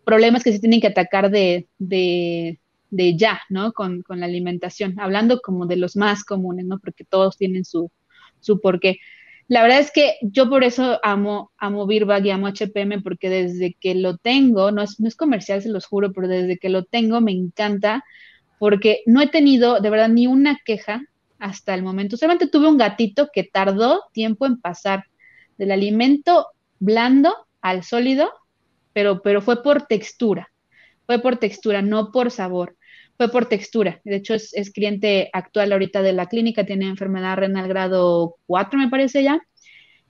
[0.05, 2.59] problemas que se tienen que atacar de, de,
[2.91, 3.73] de ya, ¿no?
[3.73, 6.79] Con, con, la alimentación, hablando como de los más comunes, ¿no?
[6.79, 7.91] Porque todos tienen su,
[8.39, 8.99] su porqué.
[9.47, 13.73] La verdad es que yo por eso amo, amo Birbag y amo HPM, porque desde
[13.73, 16.83] que lo tengo, no es, no es comercial, se los juro, pero desde que lo
[16.83, 18.03] tengo me encanta,
[18.59, 21.01] porque no he tenido de verdad ni una queja
[21.39, 22.17] hasta el momento.
[22.17, 25.05] Solamente tuve un gatito que tardó tiempo en pasar
[25.57, 26.47] del alimento
[26.79, 28.31] blando al sólido,
[28.93, 30.49] pero, pero fue por textura.
[31.05, 32.75] Fue por textura, no por sabor.
[33.17, 33.99] Fue por textura.
[34.03, 38.89] De hecho, es, cliente actual ahorita de la clínica, tiene enfermedad renal grado 4, me
[38.89, 39.41] parece ya,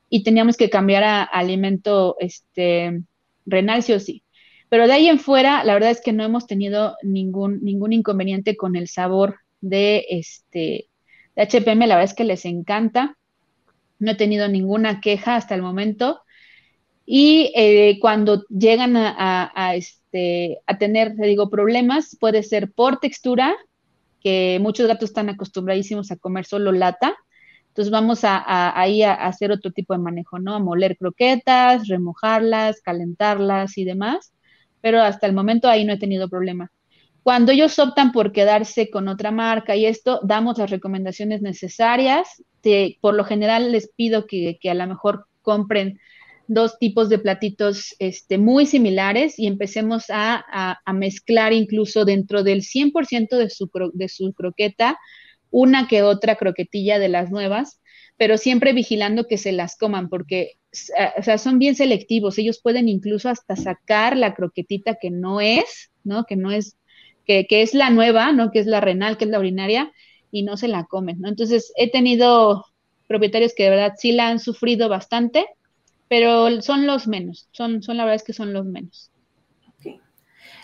[0.09, 3.01] y teníamos que cambiar a, alimento este,
[3.45, 4.23] renal sí o sí.
[4.69, 8.55] Pero de ahí en fuera, la verdad es que no hemos tenido ningún, ningún inconveniente
[8.55, 10.88] con el sabor de este,
[11.39, 13.17] HPM la verdad es que les encanta.
[13.97, 16.21] No he tenido ninguna queja hasta el momento.
[17.05, 23.55] Y eh, cuando llegan a, este, a tener, te digo, problemas, puede ser por textura,
[24.21, 27.15] que muchos gatos están acostumbradísimos a comer solo lata.
[27.69, 30.53] Entonces vamos a, ahí a, hacer otro tipo de manejo, ¿no?
[30.53, 34.33] A moler croquetas, remojarlas, calentarlas y demás.
[34.81, 36.71] Pero hasta el momento ahí no he tenido problema.
[37.29, 42.43] Cuando ellos optan por quedarse con otra marca y esto, damos las recomendaciones necesarias.
[43.01, 45.99] por lo general les pido que, a lo mejor compren
[46.47, 53.37] dos tipos de platitos este, muy similares y empecemos a, mezclar incluso dentro del 100%
[53.93, 54.97] de su, croqueta
[55.51, 57.79] una que otra croquetilla de las nuevas,
[58.17, 60.53] pero siempre vigilando que se las coman porque
[61.19, 62.39] o sea, son bien selectivos.
[62.39, 66.25] Ellos pueden incluso hasta sacar la croquetita que no es, ¿no?
[66.25, 66.78] Que no es
[67.47, 68.51] que, es la nueva, ¿no?
[68.51, 69.91] Que es la renal, que es la urinaria,
[70.31, 71.29] y no se la comen, ¿no?
[71.29, 72.65] Entonces, he tenido
[73.07, 75.45] propietarios que de verdad sí la han sufrido bastante,
[76.07, 79.11] pero son los menos, son, son la verdad es que son los menos.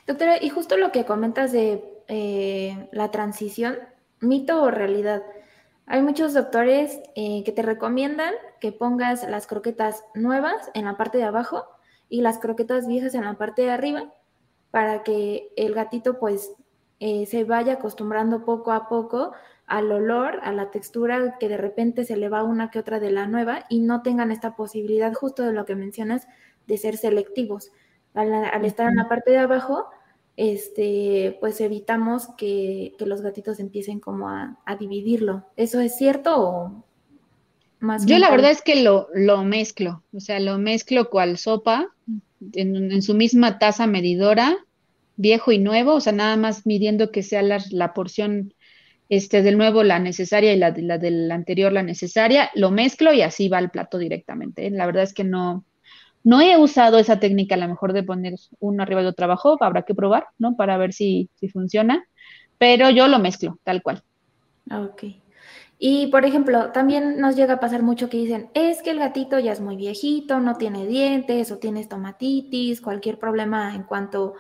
[0.07, 3.78] Doctora, y justo lo que comentas de eh, la transición,
[4.20, 5.24] mito o realidad,
[5.88, 11.20] Hay muchos doctores eh, que te recomiendan que pongas las croquetas nuevas en la parte
[11.20, 11.63] de abajo
[12.09, 14.14] y las croquetas viejas en la parte de arriba
[14.76, 16.51] para que el gatito pues
[16.99, 19.32] eh, se vaya acostumbrando poco a poco
[19.67, 23.09] al olor, a la textura, que de repente se le va una que otra de
[23.09, 26.28] la nueva y no tengan esta posibilidad justo de lo que mencionas
[26.67, 27.71] de ser selectivos.
[28.15, 29.86] Al, estar en la parte de abajo,
[30.36, 35.45] este, pues evitamos que, los gatitos empiecen como a, dividirlo.
[35.55, 36.84] ¿Eso es cierto o
[37.80, 38.05] más?
[38.05, 41.88] Yo la verdad es que lo, lo, mezclo, o sea, lo mezclo cual sopa
[42.51, 44.64] en, en, su misma taza medidora,
[45.18, 48.53] viejo y nuevo, o sea, nada más midiendo que sea la, la porción
[49.09, 53.22] este, del nuevo la necesaria y la, la del anterior la necesaria, lo mezclo y
[53.22, 54.68] así va al plato directamente.
[54.68, 54.72] ¿eh?
[54.72, 55.66] La verdad es que no,
[56.24, 59.57] no he usado esa técnica a lo mejor de poner uno arriba de otro abajo,
[59.61, 60.55] habrá que probar, ¿no?
[60.55, 62.03] Para ver si, si funciona,
[62.57, 64.01] pero yo lo mezclo tal cual.
[64.70, 65.03] Ah, ok.
[65.78, 69.38] Y por ejemplo, también nos llega a pasar mucho que dicen, es que el gatito
[69.39, 74.36] ya es muy viejito, no tiene dientes o tiene estomatitis, cualquier problema en cuanto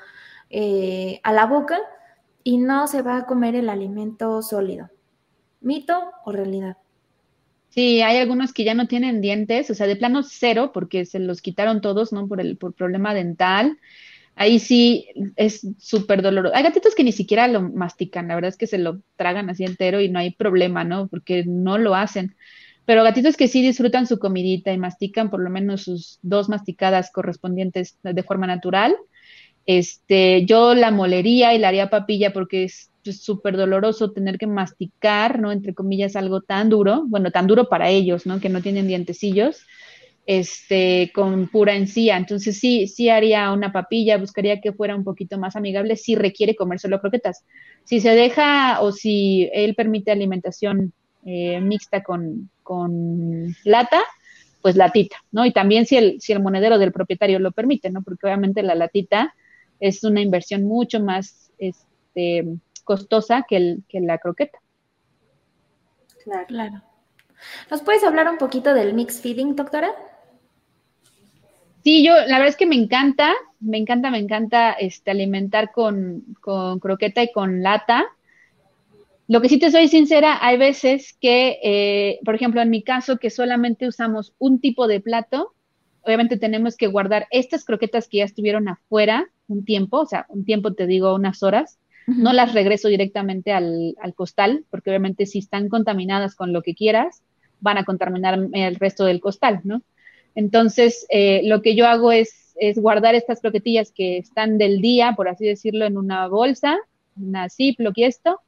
[0.57, 1.77] eh, a la boca
[2.41, 4.89] y no se va a comer el alimento sólido.
[5.59, 6.77] ¿Mito o realidad?
[7.67, 11.19] Sí, hay algunos que ya no tienen dientes, o sea, de plano cero, porque se
[11.19, 12.29] los quitaron todos, ¿no?
[12.29, 13.79] Por el por problema dental.
[14.35, 16.55] Ahí sí es súper doloroso.
[16.55, 19.65] Hay gatitos que ni siquiera lo mastican, la verdad es que se lo tragan así
[19.65, 21.09] entero y no hay problema, ¿no?
[21.09, 22.37] Porque no lo hacen.
[22.85, 27.11] Pero gatitos que sí disfrutan su comidita y mastican por lo menos sus dos masticadas
[27.11, 28.95] correspondientes de forma natural,
[29.65, 34.47] este, yo la molería y la haría papilla porque es pues, súper doloroso tener que
[34.47, 35.51] masticar, ¿no?
[35.51, 38.39] Entre comillas, algo tan duro, bueno, tan duro para ellos, ¿no?
[38.39, 39.65] Que no tienen dientecillos,
[40.27, 42.17] este, con pura encía.
[42.17, 46.55] Entonces sí, sí haría una papilla, buscaría que fuera un poquito más amigable si requiere
[46.55, 47.43] comer solo croquetas.
[47.83, 50.93] Si se deja o si él permite alimentación
[51.25, 54.01] eh, mixta con, con lata,
[54.61, 55.45] pues latita, ¿no?
[55.45, 58.01] Y también si el, si el monedero del propietario lo permite, ¿no?
[58.01, 59.35] Porque obviamente la latita
[59.87, 62.45] es una inversión mucho más, este,
[62.83, 64.59] costosa que, el, que la croqueta.
[66.23, 66.47] Claro.
[66.47, 66.81] claro.
[67.69, 69.91] ¿Nos puedes hablar un poquito del mix feeding, doctora?
[71.83, 76.23] Sí, yo la verdad es que me encanta, me encanta, me encanta este, alimentar con,
[76.41, 78.05] con croqueta y con lata.
[79.27, 83.17] Lo que sí te soy sincera, hay veces que, eh, por ejemplo, en mi caso,
[83.17, 85.53] que solamente usamos un tipo de plato,
[86.01, 90.45] obviamente tenemos que guardar estas croquetas que ya estuvieron afuera un tiempo, o sea, un
[90.45, 91.77] tiempo te digo unas horas,
[92.07, 97.23] no las regreso directamente al, costal, porque obviamente si están contaminadas con lo que quieras,
[97.61, 99.81] van a contaminar el resto del costal, ¿no?
[100.35, 105.13] Entonces, eh, lo que yo hago es, es, guardar estas croquetillas que están del día,
[105.15, 106.77] por así decirlo, en una bolsa,
[107.15, 108.41] una Ziploc y esto,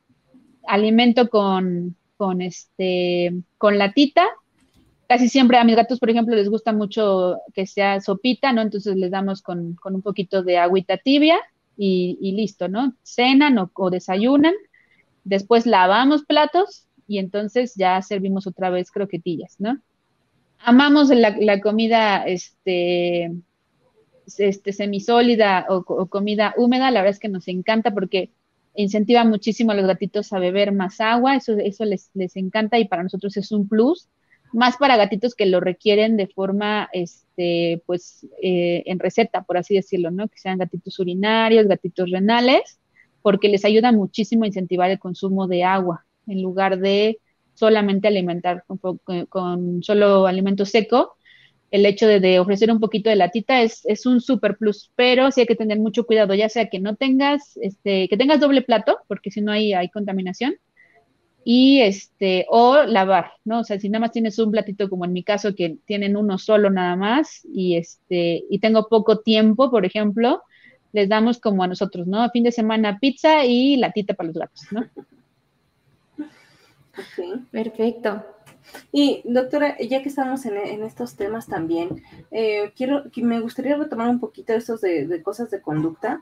[0.67, 4.27] alimento con, con, este, con latita.
[5.07, 8.61] Casi siempre a mis gatos, por ejemplo, les gusta mucho que sea sopita, ¿no?
[8.61, 11.39] Entonces les damos con, con un poquito de agüita tibia
[11.77, 12.93] y, listo, ¿no?
[13.03, 14.53] Cenan o, desayunan,
[15.23, 19.79] después lavamos platos y entonces ya servimos otra vez croquetillas, ¿no?
[20.59, 23.31] Amamos la, comida este,
[24.37, 28.31] este, semisólida o, o, comida húmeda, la verdad es que nos encanta porque
[28.75, 32.87] incentiva muchísimo a los gatitos a beber más agua, eso, eso les, les encanta y
[32.87, 34.07] para nosotros es un plus
[34.53, 39.75] más para gatitos que lo requieren de forma, este, pues, eh, en receta, por así
[39.75, 40.27] decirlo, ¿no?
[40.27, 42.79] Que sean gatitos urinarios, gatitos renales,
[43.21, 47.19] porque les ayuda muchísimo a incentivar el consumo de agua, en lugar de
[47.53, 48.63] solamente alimentar
[49.29, 51.15] con, solo alimento seco.
[51.69, 55.41] El hecho de, ofrecer un poquito de latita es, es un super plus, pero sí
[55.41, 58.99] hay que tener mucho cuidado, ya sea que no tengas, este, que tengas doble plato,
[59.07, 60.55] porque si no hay, hay contaminación,
[61.49, 63.61] y este, o lavar, ¿no?
[63.61, 66.37] O sea, si nada más tienes un platito, como en mi caso, que tienen uno
[66.37, 70.43] solo nada más, y este, y tengo poco tiempo, por ejemplo,
[70.91, 72.29] les damos como a nosotros, ¿no?
[72.31, 74.89] Fin de semana pizza y latita para los gatos, ¿no?
[77.51, 78.25] perfecto.
[78.91, 84.19] Y doctora, ya que estamos en, estos temas también, eh, quiero, me gustaría retomar un
[84.19, 86.21] poquito estos de, de, cosas de conducta,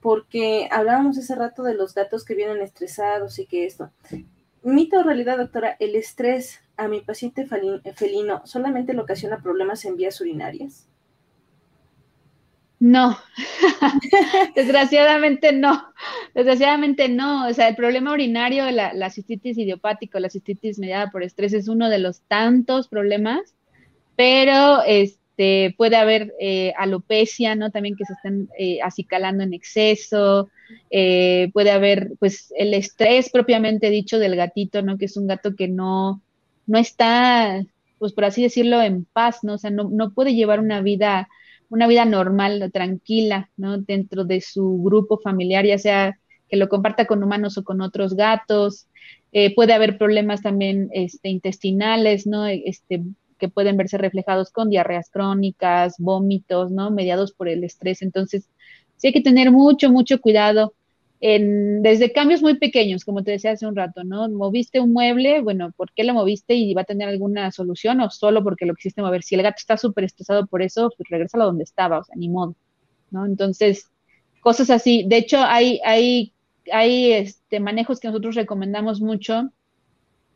[0.00, 3.90] porque hablábamos ese rato de los gatos que vienen estresados y que esto.
[4.62, 7.46] Mito o realidad, doctora, ¿el estrés a mi paciente
[7.94, 10.88] felino solamente le ocasiona problemas en vías urinarias?
[12.78, 13.16] No,
[14.56, 15.92] desgraciadamente no,
[16.34, 17.46] desgraciadamente no.
[17.46, 21.68] O sea, el problema urinario, la, la cistitis idiopática, la cistitis mediada por estrés es
[21.68, 23.54] uno de los tantos problemas,
[24.16, 27.70] pero este este, puede haber eh, alopecia, ¿no?
[27.70, 30.50] También que se están eh, acicalando en exceso,
[30.90, 34.98] eh, puede haber, pues, el estrés propiamente dicho del gatito, ¿no?
[34.98, 36.20] Que es un gato que no,
[36.66, 37.64] no está,
[37.98, 39.54] pues, por así decirlo, en paz, ¿no?
[39.54, 41.28] O sea, no, no puede llevar una vida,
[41.70, 43.78] una vida normal, tranquila, ¿no?
[43.78, 46.18] Dentro de su grupo familiar, ya sea
[46.48, 48.86] que lo comparta con humanos o con otros gatos.
[49.56, 52.46] puede haber problemas también este, intestinales, ¿no?
[52.46, 53.02] Este,
[53.42, 56.92] que pueden verse reflejados con diarreas crónicas, vómitos, ¿no?
[56.92, 58.00] Mediados por el estrés.
[58.00, 58.48] Entonces,
[58.98, 60.74] sí hay que tener mucho, mucho cuidado.
[61.20, 64.28] Desde cambios muy pequeños, como te decía hace un rato, ¿no?
[64.28, 68.10] Moviste un mueble, bueno, ¿por qué lo moviste y va a tener alguna solución o
[68.10, 69.24] solo porque lo quisiste mover?
[69.24, 72.14] Si el gato está súper estresado por eso, pues regresa a donde estaba, o sea,
[72.16, 72.54] ni modo,
[73.10, 73.26] ¿no?
[73.26, 73.90] Entonces,
[74.40, 75.04] cosas así.
[75.08, 76.32] De hecho, hay, hay,
[76.72, 79.50] hay este, manejos que nosotros recomendamos mucho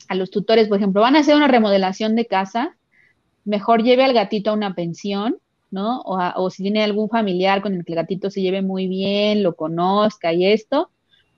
[0.09, 2.76] a los tutores, por ejemplo, van a hacer una remodelación de casa
[3.47, 5.39] mejor lleve al gatito a una pensión,
[5.71, 6.03] ¿no?
[6.05, 9.57] O, si tiene algún familiar con el que el gatito se lleve muy bien, lo
[9.57, 10.91] conozca y esto,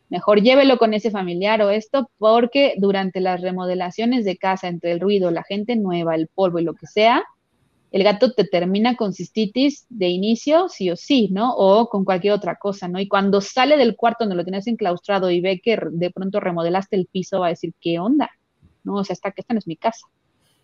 [0.09, 5.01] mejor llévelo con ese familiar o esto, porque durante las remodelaciones de casa, entre el
[5.01, 7.25] ruido, la gente nueva, el polvo y lo que sea,
[7.91, 11.55] el gato te termina con cistitis de inicio, sí o sí, ¿no?
[11.55, 13.01] O con cualquier otra cosa, ¿no?
[13.01, 16.97] Y cuando sale del cuarto donde lo tienes enclaustrado y ve que de pronto remodelaste
[16.97, 18.31] el piso, va a decir, ¿qué onda?
[18.85, 18.97] ¿No?
[18.97, 20.07] O sea, hasta que esta no es mi casa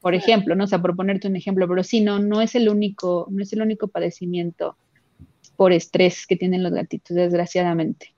[0.05, 0.65] por ejemplo, ¿no?
[0.65, 3.55] O sea, por ponerte un ejemplo, pero sí, no, no es el único, no es
[3.55, 4.77] el único padecimiento
[5.57, 8.14] por estrés que tienen los gatitos, desgraciadamente.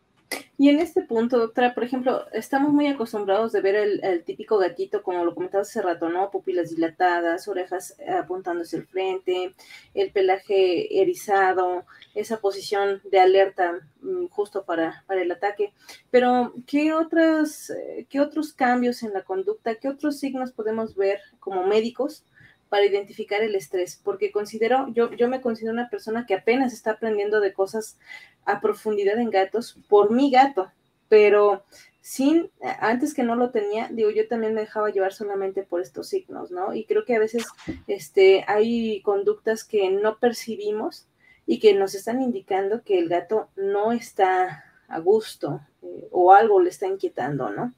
[0.58, 5.02] Y en este punto, doctora, por ejemplo, estamos muy acostumbrados de ver el, típico gatito,
[5.02, 6.30] como lo comentabas hace rato, ¿no?
[6.30, 9.54] Pupilas dilatadas, orejas apuntándose al frente,
[9.92, 15.74] el pelaje erizado, esa posición de alerta mm, justo para, para el ataque.
[16.10, 21.20] Pero, ¿qué, otras, eh, ¿qué otros cambios en la conducta, qué otros signos podemos ver
[21.38, 22.24] como médicos?
[22.68, 26.92] Para identificar el estrés, porque considero, yo, yo me considero una persona que apenas está
[26.92, 27.98] aprendiendo de cosas
[28.44, 30.70] a profundidad en gatos por mi gato,
[31.08, 31.64] pero
[32.00, 32.50] sin,
[32.80, 36.50] antes que no lo tenía, digo, yo también me dejaba llevar solamente por estos signos,
[36.50, 36.72] ¿no?
[36.72, 37.44] Y creo que a veces
[37.88, 41.08] este, hay conductas que no percibimos
[41.46, 46.60] y que nos están indicando que el gato no está a gusto eh, o algo
[46.60, 47.74] le está inquietando, ¿no?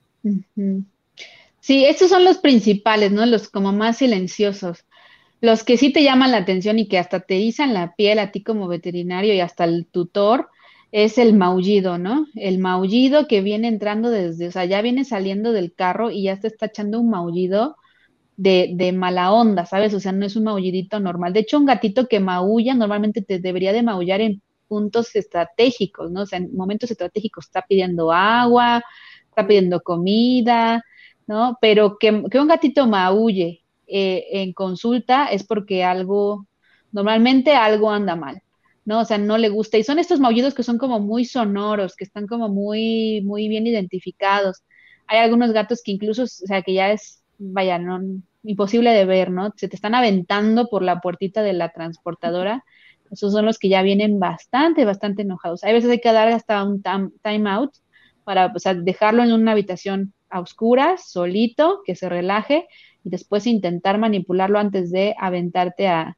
[1.60, 3.26] Sí, estos son los principales, ¿no?
[3.26, 4.86] Los como más silenciosos.
[5.40, 8.32] Los que sí te llaman la atención y que hasta te izan la piel a
[8.32, 10.50] ti como veterinario y hasta el tutor
[10.92, 12.26] es el maullido, ¿no?
[12.34, 16.40] El maullido que viene entrando desde, o sea, ya viene saliendo del carro y ya
[16.40, 17.76] te está echando un maullido
[18.36, 19.94] de, de mala onda, ¿sabes?
[19.94, 21.32] O sea, no es un maullidito normal.
[21.32, 26.22] De hecho, un gatito que maulla normalmente te debería de maullar en puntos estratégicos, ¿no?
[26.22, 28.82] O sea, en momentos estratégicos está pidiendo agua,
[29.28, 30.82] está pidiendo comida,
[31.28, 31.58] ¿no?
[31.60, 36.46] Pero que, un gatito maulle eh, en consulta es porque algo,
[36.90, 38.42] normalmente algo anda mal,
[38.84, 39.00] ¿no?
[39.00, 39.78] O sea, no le gusta.
[39.78, 43.66] Y son estos maullidos que son como muy sonoros, que están como muy, muy bien
[43.66, 44.64] identificados.
[45.06, 48.00] Hay algunos gatos que incluso, o sea, que ya es, vaya, no,
[48.42, 49.52] imposible de ver, ¿no?
[49.56, 52.64] Se te están aventando por la puertita de la transportadora.
[53.10, 55.64] Esos son los que ya vienen bastante, bastante enojados.
[55.64, 57.74] Hay veces hay que dar hasta un time out
[58.24, 62.66] para o sea, dejarlo en una habitación a oscuras, solito, que se relaje
[63.04, 66.16] y después intentar manipularlo antes de aventarte a,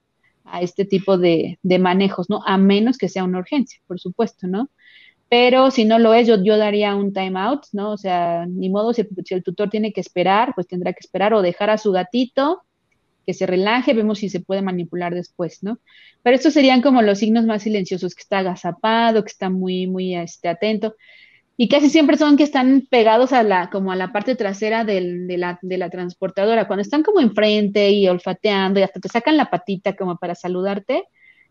[0.60, 2.42] este tipo de, manejos, ¿no?
[2.44, 4.68] A menos que sea una urgencia, por supuesto, ¿no?
[5.28, 7.92] Pero si no lo es, yo, daría un time out, ¿no?
[7.92, 11.42] O sea, ni modo, si, el tutor tiene que esperar, pues tendrá que esperar o
[11.42, 12.62] dejar a su gatito
[13.24, 15.78] que se relaje, vemos si se puede manipular después, ¿no?
[16.22, 20.16] Pero estos serían como los signos más silenciosos, que está agazapado, que está muy, muy
[20.16, 20.96] este, atento
[21.62, 25.26] y casi siempre son que están pegados a la, como a la parte trasera del,
[25.26, 26.66] de, la, de la transportadora.
[26.66, 31.04] Cuando están como enfrente y olfateando y hasta te sacan la patita como para saludarte,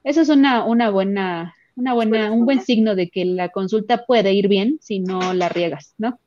[0.04, 4.34] eso es una, una buena, una buena, un buen signo de que la consulta puede
[4.34, 6.20] ir bien si no la riegas, ¿no?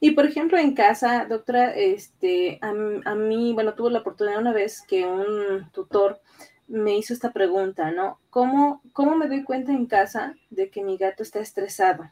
[0.00, 2.72] Y por ejemplo, en casa, doctora, este, a,
[3.04, 6.18] a mí, bueno, tuve la oportunidad una vez que un tutor
[6.66, 8.20] me hizo esta pregunta, ¿no?
[8.30, 12.10] ¿Cómo, ¿Cómo me doy cuenta en casa de que mi gato está estresado?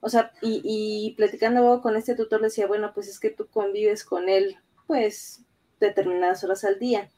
[0.00, 4.28] O sea, y, platicando con este tutor decía, bueno, pues es que tú convives con
[4.28, 5.44] él, pues,
[5.80, 7.10] determinadas horas al día.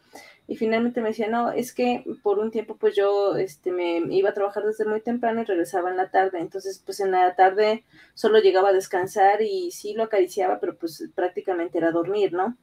[0.46, 4.30] Y finalmente me decía, no, es que por un tiempo pues yo este, me iba
[4.30, 6.40] a trabajar desde muy temprano y regresaba en la tarde.
[6.40, 11.08] Entonces pues en la tarde solo llegaba a descansar y sí lo acariciaba, pero pues
[11.14, 12.56] prácticamente era dormir, ¿no?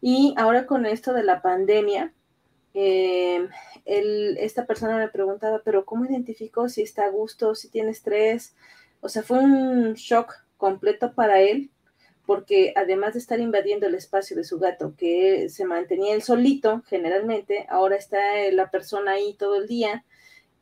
[0.00, 2.12] Y ahora con esto de la pandemia,
[2.74, 3.48] eh,
[3.84, 8.56] esta persona me preguntaba, pero ¿cómo identifico si está a gusto, si tiene estrés?
[9.00, 11.70] O sea, fue un shock completo para él,
[12.26, 16.82] porque además de estar invadiendo el espacio de su gato, que se mantenía él solito
[16.86, 18.18] generalmente, ahora está
[18.52, 20.04] la persona ahí todo el día.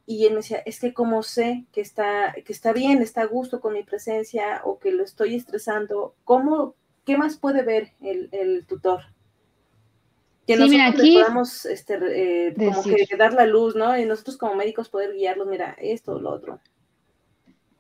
[0.06, 3.26] Y él me decía, es que como sé que está, que está bien, está a
[3.26, 8.64] gusto con mi presencia o que lo estoy estresando, ¿cómo, qué más puede ver el,
[8.68, 9.00] tutor?
[10.46, 11.98] Que nosotros aquí, podamos este,
[12.48, 13.98] eh, como que dar la luz, ¿no?
[13.98, 16.60] Y nosotros como médicos poder guiarlos, mira, esto o lo otro.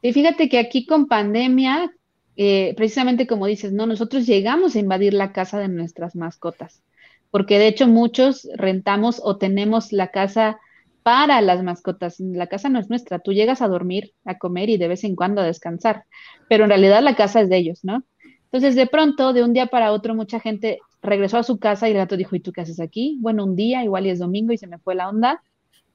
[0.06, 1.90] Y fíjate que aquí con pandemia
[2.36, 6.82] eh, precisamente como dices, no, nosotros llegamos a invadir la casa de nuestras mascotas,
[7.30, 10.58] porque de hecho muchos rentamos o tenemos la casa
[11.02, 12.20] para las mascotas.
[12.20, 15.16] La casa no es nuestra, tú llegas a dormir, a comer y de vez en
[15.16, 16.04] cuando a descansar,
[16.48, 18.04] pero en realidad la casa es de ellos, ¿no?
[18.44, 21.92] Entonces, de pronto, de un día para otro, mucha gente regresó a su casa y
[21.92, 23.18] el gato dijo, ¿y tú qué haces aquí?
[23.20, 25.42] Bueno, un día, igual y es domingo y se me fue la onda.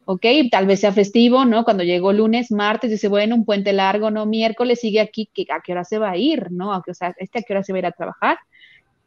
[0.05, 0.25] ¿Ok?
[0.51, 1.63] Tal vez sea festivo, ¿no?
[1.63, 4.25] Cuando llegó lunes, martes, dice, bueno, un puente largo, ¿no?
[4.25, 6.71] Miércoles sigue aquí, ¿a qué hora se va a ir, ¿no?
[6.75, 8.37] O sea, ¿este a qué hora se va a ir a trabajar?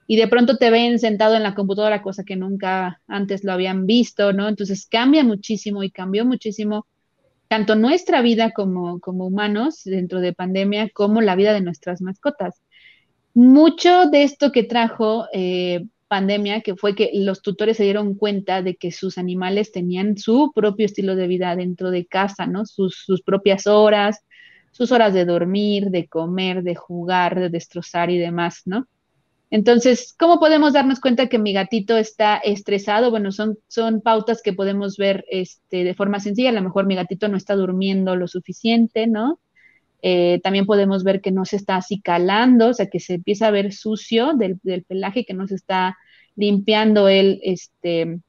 [0.07, 3.87] Y de pronto te ven sentado en la computadora, cosa que nunca antes lo habían
[3.87, 4.49] visto, ¿no?
[4.49, 6.87] Entonces cambia muchísimo y cambió muchísimo
[7.49, 12.61] tanto nuestra vida como, como humanos dentro de pandemia, como la vida de nuestras mascotas.
[13.33, 18.63] Mucho de esto que trajo eh, pandemia, que fue que los tutores se dieron cuenta
[18.63, 22.67] de que sus animales tenían su propio estilo de vida dentro de casa, ¿no?
[22.67, 24.21] Sus, propias horas,
[24.71, 28.87] sus horas de dormir, de comer, de jugar, de destrozar y demás, ¿no?
[29.51, 33.11] Entonces, ¿cómo podemos darnos cuenta que mi gatito está estresado?
[33.11, 36.51] Bueno, son, son pautas que podemos ver este, de forma sencilla.
[36.51, 39.41] A lo mejor mi gatito no está durmiendo lo suficiente, ¿no?
[40.01, 43.51] Eh, también podemos ver que no se está acicalando, o sea, que se empieza a
[43.51, 45.97] ver sucio del, del pelaje, que no se está
[46.37, 48.21] limpiando el, este,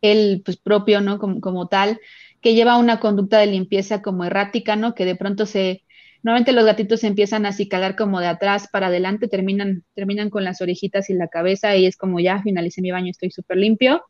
[0.00, 1.18] el pues, propio, ¿no?
[1.18, 2.00] Como, como, tal,
[2.40, 4.94] que lleva una conducta de limpieza como errática, ¿no?
[4.94, 5.82] Que de pronto se,
[6.22, 10.60] normalmente los gatitos empiezan a acicalar como de atrás para adelante, terminan, terminan con las
[10.60, 14.02] orejitas y la cabeza y es como ya finalicé mi baño, estoy súper limpio.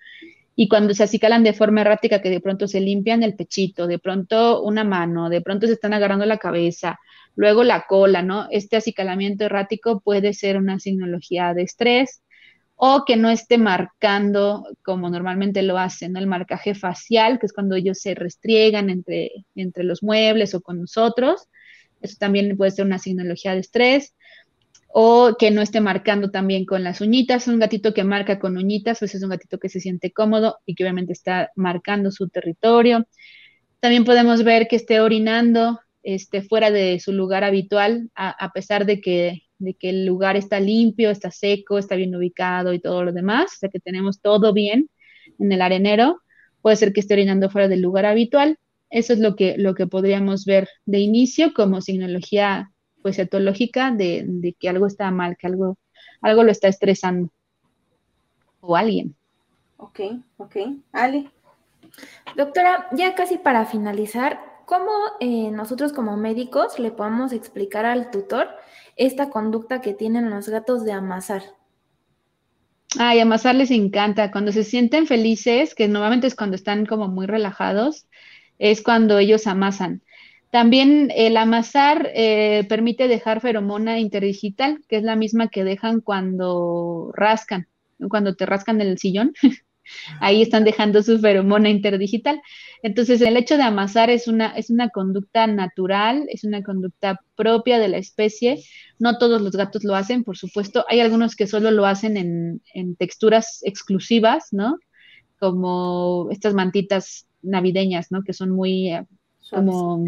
[0.54, 3.98] Y cuando se acicalan de forma errática, que de pronto se limpian el pechito, de
[3.98, 6.98] pronto una mano, de pronto se están agarrando la cabeza,
[7.36, 8.46] luego la cola, ¿no?
[8.50, 12.21] Este acicalamiento errático puede ser una signología de estrés,
[12.84, 17.76] o que no esté marcando como normalmente lo hacen, el marcaje facial, que es cuando
[17.76, 21.46] ellos se restriegan entre, entre los muebles o con nosotros.
[22.00, 24.16] Eso también puede ser una signología de estrés.
[24.88, 27.46] O que no esté marcando también con las uñitas.
[27.46, 30.74] Un gatito que marca con uñitas, pues es un gatito que se siente cómodo y
[30.74, 33.06] que obviamente está marcando su territorio.
[33.78, 39.00] También podemos ver que esté orinando este, fuera de su lugar habitual, a pesar de
[39.00, 43.12] que de que el lugar está limpio, está seco, está bien ubicado y todo lo
[43.12, 44.90] demás, o sea que tenemos todo bien
[45.38, 46.20] en el arenero,
[46.60, 48.58] puede ser que esté orinando fuera del lugar habitual.
[48.90, 54.24] Eso es lo que, lo que podríamos ver de inicio como signología pues etológica de,
[54.26, 55.78] de que algo está mal, que algo,
[56.20, 57.30] algo lo está estresando
[58.60, 59.14] o alguien.
[59.76, 60.00] Ok,
[60.36, 60.56] ok.
[60.92, 61.30] Ale.
[62.36, 64.90] Doctora, ya casi para finalizar, ¿cómo
[65.20, 68.48] eh, nosotros como médicos le podemos explicar al tutor
[68.96, 71.42] esta conducta que tienen los gatos de amasar.
[72.98, 74.30] Ay, amasar les encanta.
[74.30, 78.06] Cuando se sienten felices, que normalmente es cuando están como muy relajados,
[78.58, 80.02] es cuando ellos amasan.
[80.50, 87.10] También el amasar eh, permite dejar feromona interdigital, que es la misma que dejan cuando
[87.14, 87.68] rascan,
[88.10, 89.32] cuando te rascan el sillón.
[90.20, 92.40] Ahí están dejando su feromona interdigital.
[92.82, 97.78] Entonces, el hecho de amasar es una, es una conducta natural, es una conducta propia
[97.78, 98.62] de la especie.
[98.98, 100.84] No todos los gatos lo hacen, por supuesto.
[100.88, 104.78] Hay algunos que solo lo hacen en, texturas exclusivas, ¿no?
[105.38, 108.22] Como estas mantitas navideñas, ¿no?
[108.22, 109.06] Que son muy eh,
[109.50, 110.04] como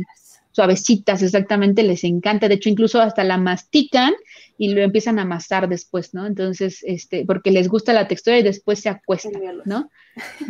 [0.54, 2.48] suavecitas, exactamente, les encanta.
[2.48, 4.14] De hecho, incluso hasta la mastican
[4.56, 6.26] y lo empiezan a amasar después, ¿no?
[6.26, 9.32] Entonces, este, porque les gusta la textura y después se acuestan,
[9.64, 9.90] ¿no?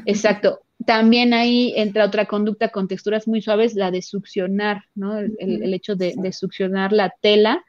[0.05, 0.61] Exacto.
[0.85, 5.19] También ahí entra otra conducta con texturas muy suaves, la de succionar, ¿no?
[5.19, 7.65] El, hecho de, succionar la tela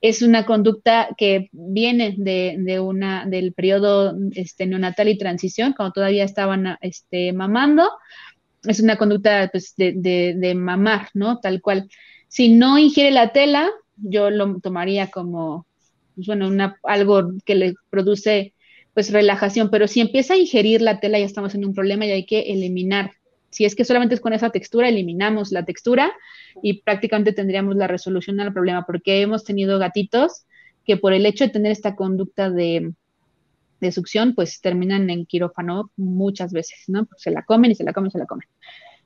[0.00, 6.24] es una conducta que viene de, una, del periodo este, neonatal y transición, cuando todavía
[6.24, 7.90] estaban este, mamando.
[8.64, 11.40] Es una conducta pues, de, de mamar, ¿no?
[11.40, 11.88] Tal cual.
[12.28, 15.66] Si no ingiere la tela, yo lo tomaría como,
[16.14, 18.54] pues, bueno, una, algo que le produce
[18.94, 22.10] pues relajación, pero si empieza a ingerir la tela ya estamos en un problema y
[22.10, 23.12] hay que eliminar.
[23.50, 26.12] Si es que solamente es con esa textura, eliminamos la textura
[26.62, 30.44] y prácticamente tendríamos la resolución al problema, porque hemos tenido gatitos
[30.84, 32.92] que por el hecho de tener esta conducta de,
[33.86, 37.08] de succión, pues terminan en quirófano muchas veces, ¿no?
[37.16, 38.46] se la comen y se la comen y se la comen.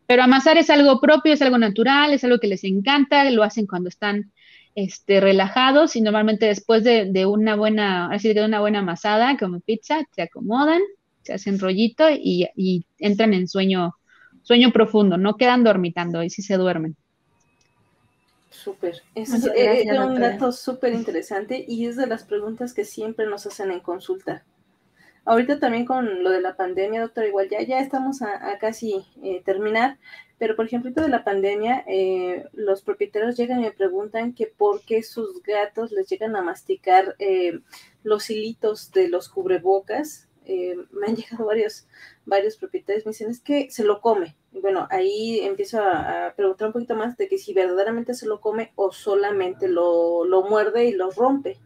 [0.07, 3.67] Pero amasar es algo propio, es algo natural, es algo que les encanta, lo hacen
[3.67, 4.33] cuando están
[4.77, 10.01] este, relajados y normalmente después de, una buena, así de una buena amasada, como pizza,
[10.15, 10.83] se acomodan,
[11.23, 13.95] se hacen rollito y, entran en sueño,
[14.43, 16.95] sueño profundo, no quedan dormitando y sí se duermen.
[18.51, 19.03] Súper.
[19.15, 23.81] Es, un dato súper interesante y es de las preguntas que siempre nos hacen en
[23.81, 24.45] consulta.
[25.27, 29.43] Ahorita también con lo de la pandemia, doctor, igual ya, ya estamos a, casi eh,
[29.45, 29.99] terminar,
[30.39, 34.83] pero por ejemplo, de la pandemia, eh, los propietarios llegan y me preguntan que por
[34.83, 37.59] qué sus gatos les llegan a masticar eh,
[38.05, 40.29] los hilitos de los cubrebocas.
[40.47, 41.89] me han llegado varios,
[42.25, 44.37] varios propietarios, me dicen, es que se lo come.
[44.53, 48.71] Bueno, ahí empiezo a, preguntar un poquito más de que si verdaderamente se lo come
[48.77, 51.59] o solamente lo, lo muerde y lo rompe.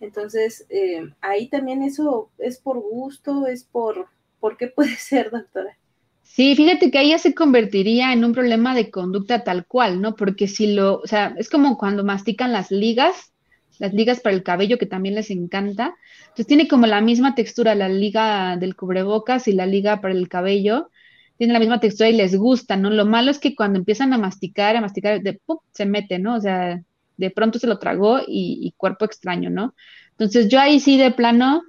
[0.00, 4.08] Entonces, eh, ahí también eso es por gusto, es por,
[4.40, 5.76] ¿por qué puede ser, doctora?
[6.22, 10.16] Sí, fíjate que ahí ya se convertiría en un problema de conducta tal cual, ¿no?
[10.16, 13.32] Porque si lo, o sea, es como cuando mastican las ligas,
[13.78, 15.94] las ligas para el cabello que también les encanta.
[16.22, 20.28] Entonces tiene como la misma textura la liga del cubrebocas y la liga para el
[20.28, 20.90] cabello.
[21.38, 22.90] Tiene la misma textura y les gusta, ¿no?
[22.90, 25.58] Lo malo es que cuando empiezan a masticar, a masticar, de ¡pum!
[25.72, 26.36] se mete, ¿no?
[26.36, 26.82] O sea,
[27.16, 29.74] de pronto se lo tragó y, cuerpo extraño, ¿no?
[30.12, 31.62] Entonces yo ahí sí de plano,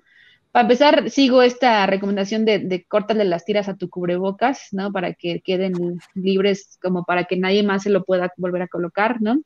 [0.51, 4.91] para empezar, sigo esta recomendación de, de córtale las tiras a tu cubrebocas, ¿no?
[4.91, 5.73] Para que queden
[6.15, 9.41] libres, como para que nadie más se lo pueda volver a colocar, ¿no?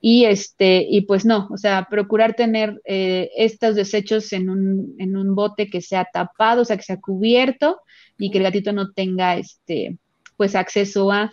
[0.00, 5.14] Y este, y pues no, o sea, procurar tener eh, estos desechos en un, en
[5.16, 7.80] un bote que sea tapado, o sea, que sea cubierto
[8.16, 9.98] y que el gatito no tenga este,
[10.36, 11.32] pues acceso a.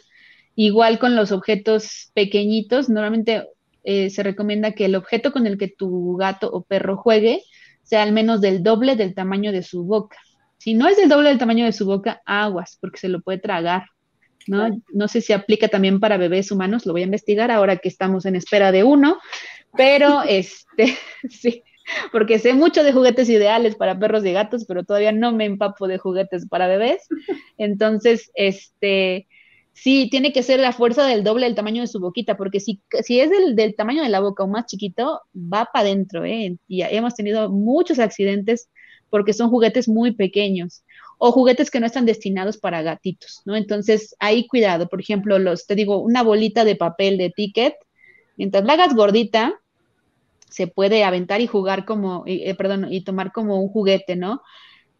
[0.55, 3.47] Igual con los objetos pequeñitos, normalmente
[3.89, 7.41] eh, se recomienda que el objeto con el que tu gato o perro juegue
[7.83, 10.17] sea al menos del doble del tamaño de su boca.
[10.57, 13.37] Si no es del doble del tamaño de su boca, aguas, porque se lo puede
[13.37, 13.85] tragar.
[14.45, 14.81] ¿no?
[14.91, 18.25] No sé si aplica también para bebés humanos, lo voy a investigar ahora que estamos
[18.25, 19.19] en espera de uno,
[19.77, 20.97] pero este,
[21.29, 21.63] sí,
[22.11, 25.87] porque sé mucho de juguetes ideales para perros y gatos, pero todavía no me empapo
[25.87, 27.07] de juguetes para bebés.
[27.57, 29.29] Entonces, este,
[29.77, 32.81] sí, tiene que ser la fuerza del doble del tamaño de su boquita, porque si,
[33.03, 36.57] si es del, del tamaño de la boca o más chiquito, va para adentro, ¿eh?
[36.67, 38.69] Y hemos tenido muchos accidentes
[39.09, 40.83] porque son juguetes muy pequeños
[41.19, 43.55] o juguetes que no están destinados para gatitos, ¿no?
[43.55, 47.75] Entonces, ahí cuidado, por ejemplo, los, te digo, una bolita de papel de ticket,
[48.35, 49.59] mientras la hagas gordita,
[50.49, 54.41] se puede aventar y jugar como, eh, perdón, y tomar como un juguete, ¿no?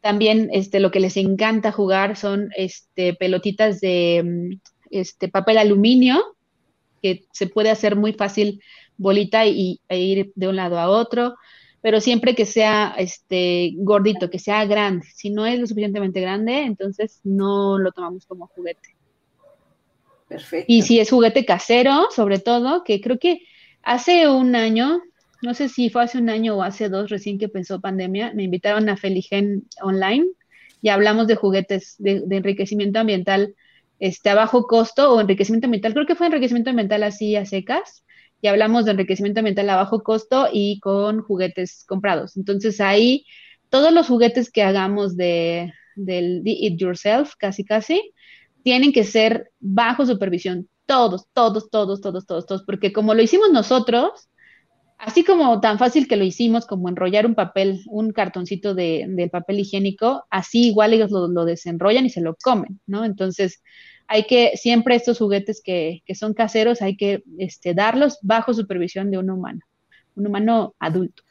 [0.02, 4.60] También este, lo que les encanta jugar son este, pelotitas de mm,
[4.92, 6.36] este, papel aluminio,
[7.02, 8.62] que se puede hacer muy fácil
[8.98, 11.36] bolita y, e ir de un lado a otro,
[11.82, 15.06] pero siempre que sea este, gordito, que sea grande.
[15.14, 18.96] Si no es lo suficientemente grande, entonces no lo tomamos como juguete.
[20.28, 20.66] Perfecto.
[20.68, 23.42] Y si es juguete casero, sobre todo, que creo que
[23.84, 25.02] hace un año
[25.42, 28.44] no sé si fue hace un año o hace dos recién que empezó pandemia, me
[28.44, 30.26] invitaron a Feligen Online
[30.82, 33.56] y hablamos de juguetes de, enriquecimiento ambiental
[34.00, 38.04] este, a bajo costo o enriquecimiento ambiental, creo que fue enriquecimiento ambiental así a secas,
[38.42, 42.38] y hablamos de enriquecimiento ambiental a bajo costo y con juguetes comprados.
[42.38, 43.26] Entonces ahí
[43.70, 48.14] todos los juguetes que hagamos de, del It Yourself, casi casi,
[48.64, 50.70] tienen que ser bajo supervisión.
[50.86, 54.30] Todos, todos, todos, todos, todos, todos, porque como lo hicimos nosotros,
[54.98, 59.60] así como tan fácil que lo hicimos como enrollar un papel, un cartoncito de, papel
[59.60, 63.06] higiénico, así igual ellos lo, desenrollan y se lo comen, ¿no?
[63.06, 63.62] Entonces,
[64.08, 69.18] hay que, siempre estos juguetes que, son caseros, hay que este, darlos bajo supervisión de
[69.18, 69.62] un humano,
[70.16, 71.24] un humano adulto.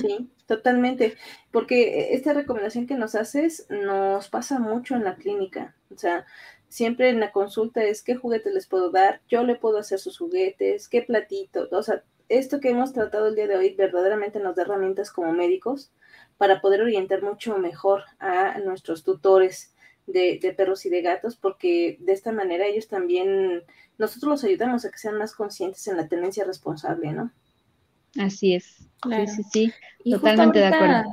[0.00, 1.16] Sí, totalmente,
[1.52, 6.24] porque esta recomendación que nos haces nos pasa mucho en la clínica, o sea,
[6.68, 10.18] siempre en la consulta es qué juguetes les puedo dar, yo le puedo hacer sus
[10.18, 14.54] juguetes, qué platito, o sea, esto que hemos tratado el día de hoy verdaderamente nos
[14.54, 15.90] da herramientas como médicos
[16.36, 19.74] para poder orientar mucho mejor a nuestros tutores
[20.06, 23.62] de, perros y de gatos, porque de esta manera ellos también,
[23.98, 27.30] nosotros los ayudamos a que sean más conscientes en la tenencia responsable, ¿no?
[28.18, 28.88] Así es.
[29.04, 29.72] Sí, sí, sí.
[30.10, 31.04] Totalmente de acuerdo.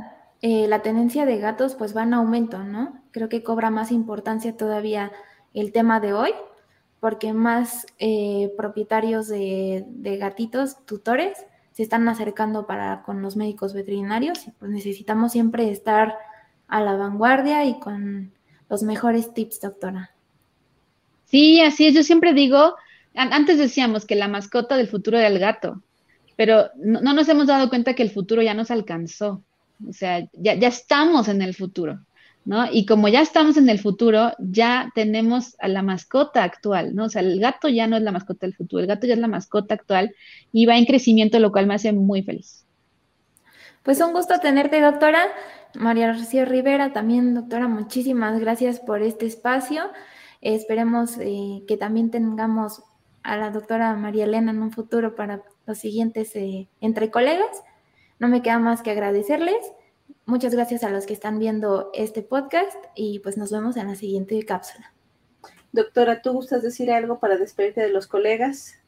[0.41, 3.02] Eh, la tenencia de gatos pues va en aumento, ¿no?
[3.11, 5.11] Creo que cobra más importancia todavía
[5.56, 6.32] el tema de hoy,
[6.99, 9.86] porque más eh, propietarios de,
[10.19, 11.38] gatitos, tutores,
[11.72, 16.15] se están acercando para con los médicos veterinarios y pues necesitamos siempre estar
[16.68, 18.32] a la vanguardia y con
[18.69, 20.11] los mejores tips, doctora.
[21.26, 21.94] Sí, así es.
[21.94, 22.76] Yo siempre digo,
[23.14, 25.82] antes decíamos que la mascota del futuro era el gato,
[26.36, 29.41] pero no, no, nos hemos dado cuenta que el futuro ya nos alcanzó.
[29.88, 31.99] O sea, ya estamos en el futuro.
[32.46, 32.72] ¿No?
[32.72, 37.06] Y como ya estamos en el futuro, ya tenemos a la mascota actual, ¿no?
[37.06, 39.20] O sea, el gato ya no es la mascota del futuro, el gato ya es
[39.20, 40.16] la mascota actual
[40.52, 42.66] y va en crecimiento, lo cual me hace muy feliz.
[43.84, 45.22] Pues un gusto tenerte, doctora.
[45.74, 49.84] María Rocío Rivera, también, doctora, muchísimas gracias por este espacio.
[50.42, 52.84] esperemos eh, que también tengamos
[53.24, 57.64] a la doctora María Elena en un futuro para los siguientes eh, entre colegas.
[58.20, 59.58] No me queda más que agradecerles
[60.27, 63.95] Muchas gracias a los que están viendo este podcast y pues nos vemos en la
[63.95, 64.91] siguiente cápsula.
[65.72, 68.80] Doctora, ¿tú gustas decir algo para despedirte de los colegas?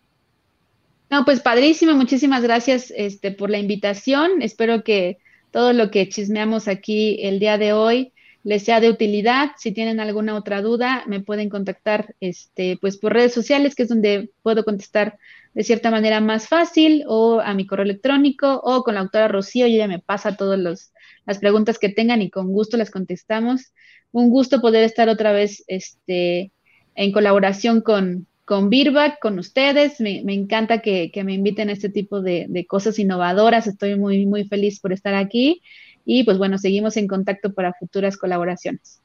[1.11, 4.41] No, pues padrísimo, muchísimas gracias este, por la invitación.
[4.41, 5.19] Espero que
[5.51, 9.51] todo lo que chismeamos aquí el día de hoy les sea de utilidad.
[9.57, 13.89] Si tienen alguna otra duda, me pueden contactar este, pues por redes sociales, que es
[13.89, 15.19] donde puedo contestar
[15.53, 19.68] de cierta manera más fácil, o a mi correo electrónico, o con la doctora Rocío,
[19.68, 20.91] y ella me pasa todos los
[21.28, 23.74] las preguntas que tengan y con gusto las contestamos.
[24.12, 26.52] Un gusto poder estar otra vez este,
[26.95, 29.99] en colaboración con, con Birback, con ustedes.
[29.99, 33.68] Me, encanta que, me inviten a este tipo de, cosas innovadoras.
[33.68, 35.62] Estoy muy, muy feliz por estar aquí.
[36.06, 39.02] Y pues bueno, seguimos en contacto para futuras colaboraciones.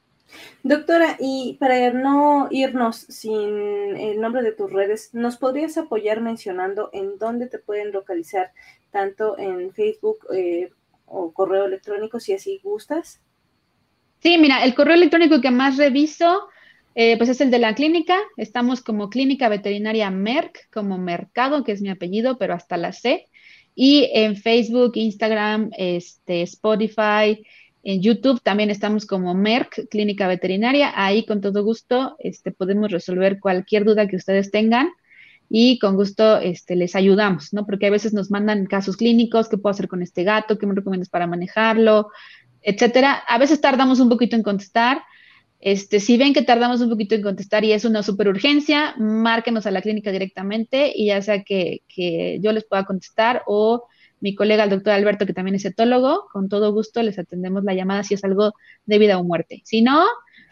[0.63, 6.89] Doctora, y para no irnos sin el nombre de tus redes, ¿nos podrías apoyar mencionando
[6.93, 8.51] en dónde te pueden localizar,
[8.91, 10.71] tanto en Facebook, eh,
[11.13, 13.21] o correo electrónico si así gustas?
[14.19, 16.47] Sí, mira, el correo electrónico que más reviso,
[16.95, 18.17] eh, pues es el de la clínica.
[18.37, 23.27] Estamos como Clínica Veterinaria Merck, como Mercado, que es mi apellido, pero hasta la C.
[23.75, 27.45] Y en Facebook, Instagram, este, Spotify,
[27.83, 30.93] en YouTube también estamos como Merck, Clínica Veterinaria.
[30.95, 34.89] Ahí con todo gusto este, podemos resolver cualquier duda que ustedes tengan
[35.55, 37.63] y con gusto este, les ayudamos, ¿no?
[37.67, 40.57] Porque a veces nos mandan casos clínicos, ¿qué puedo hacer con este gato?
[40.57, 42.09] ¿Qué me recomiendas para manejarlo?
[42.63, 43.21] Etcétera.
[43.27, 45.03] A veces tardamos un poquito en contestar.
[45.59, 49.67] Este, si ven que tardamos un poquito en contestar y es una super urgencia, márquenos
[49.67, 53.85] a la clínica directamente y ya sea que, que yo les pueda contestar o
[54.21, 57.75] mi colega el doctor Alberto, que también es etólogo, con todo gusto les atendemos la
[57.75, 58.53] llamada si es algo
[58.85, 59.61] de vida o muerte.
[59.65, 60.03] Si no,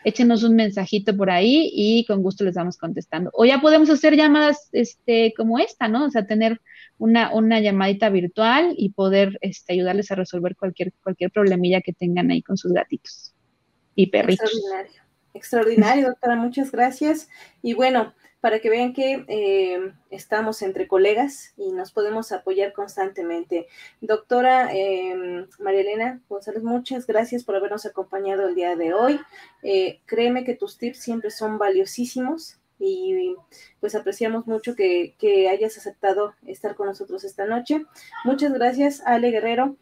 [0.03, 3.29] échenos un mensajito por ahí y con gusto les vamos contestando.
[3.33, 6.05] O ya podemos hacer llamadas este, como esta, ¿no?
[6.05, 6.59] O sea, tener
[6.97, 12.31] una, una llamadita virtual y poder este, ayudarles a resolver cualquier, cualquier problemilla que tengan
[12.31, 13.33] ahí con sus gatitos
[13.95, 14.51] y perritos.
[14.51, 15.01] Extraordinario,
[15.33, 17.29] extraordinario, doctora, muchas gracias.
[17.61, 23.67] Y bueno, para que vean que eh, estamos entre colegas y nos podemos apoyar constantemente.
[24.01, 29.21] Doctora eh, María Elena González, muchas gracias por habernos acompañado el día de hoy.
[29.61, 33.35] Eh, créeme que tus tips siempre son valiosísimos y
[33.79, 35.13] pues apreciamos mucho que,
[35.51, 37.85] hayas aceptado estar con nosotros esta noche.
[38.25, 39.75] Muchas gracias, Ale Guerrero,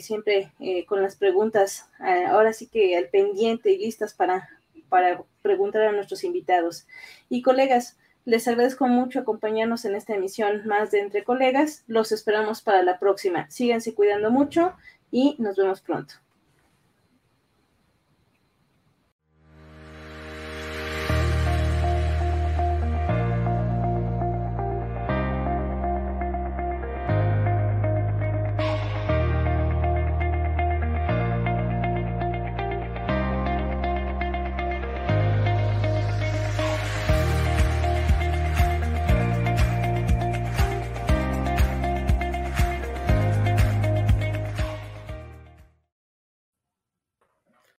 [0.00, 0.52] siempre
[0.86, 4.46] con las preguntas, ahora sí que al pendiente y listas para
[4.88, 6.86] para preguntar a nuestros invitados.
[7.30, 7.96] Y colegas,
[8.26, 11.84] les agradezco mucho acompañarnos en esta emisión más de Entre Colegas.
[11.86, 13.50] Los esperamos para la próxima.
[13.50, 14.74] Síganse cuidando mucho
[15.10, 16.16] y nos vemos pronto.